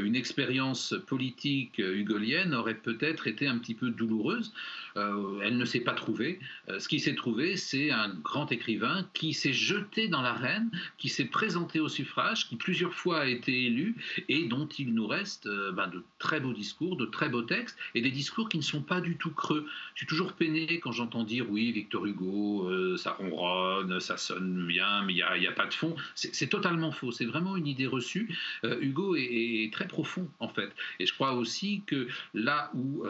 [0.00, 4.52] une expérience politique hugolienne aurait peut-être été un petit peu douloureuse.
[4.96, 6.38] Euh, elle ne s'est pas trouvée.
[6.68, 11.08] Euh, ce qui s'est trouvé, c'est un grand écrivain qui s'est jeté dans l'arène, qui
[11.08, 13.96] s'est présenté au suffrage, qui plusieurs fois a été élu
[14.28, 17.78] et dont il nous reste euh, ben, de très beaux discours, de très beaux textes
[17.94, 19.66] et des discours qui ne sont pas du tout creux.
[19.94, 25.02] Je suis toujours peiné quand j'entends dire oui, Victor Hugo, ça ronronne, ça sonne bien,
[25.04, 25.94] mais il n'y a, pas de fond.
[26.14, 27.12] C'est totalement faux.
[27.12, 28.36] C'est vraiment une idée reçue.
[28.62, 30.70] Hugo est, très profond en fait.
[30.98, 33.04] Et je crois aussi que là où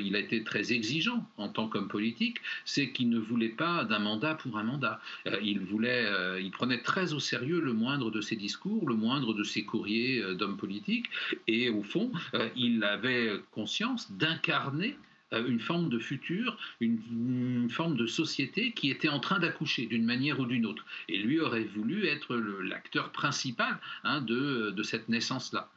[0.00, 3.98] il a été très exigeant, en tant qu'homme politique, c'est qu'il ne voulait pas d'un
[3.98, 5.00] mandat pour un mandat.
[5.26, 8.94] Euh, il voulait, euh, il prenait très au sérieux le moindre de ses discours, le
[8.94, 11.06] moindre de ses courriers euh, d'homme politique,
[11.46, 12.10] et au fond,
[12.56, 14.96] il avait conscience d'incarner
[15.32, 20.38] une forme de futur, une, forme de société qui était en train d'accoucher d'une manière
[20.40, 20.84] ou d'une autre.
[21.08, 25.70] Et lui aurait voulu être l'acteur principal hein, de cette naissance-là.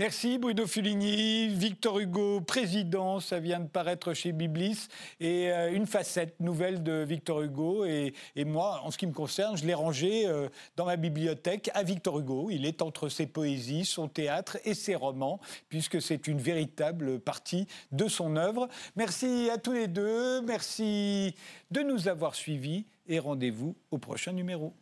[0.00, 4.86] Merci Bruno Fuligny, Victor Hugo, président, ça vient de paraître chez Biblis,
[5.18, 7.84] et euh, une facette nouvelle de Victor Hugo.
[7.84, 11.82] Et, moi, en ce qui me concerne, je l'ai rangé euh, dans ma bibliothèque à
[11.82, 12.48] Victor Hugo.
[12.48, 17.66] Il est entre ses poésies, son théâtre et ses romans, puisque c'est une véritable partie
[17.90, 18.68] de son œuvre.
[18.94, 21.34] Merci à tous les deux, merci
[21.72, 24.74] de nous avoir suivis, et rendez-vous au prochain numéro.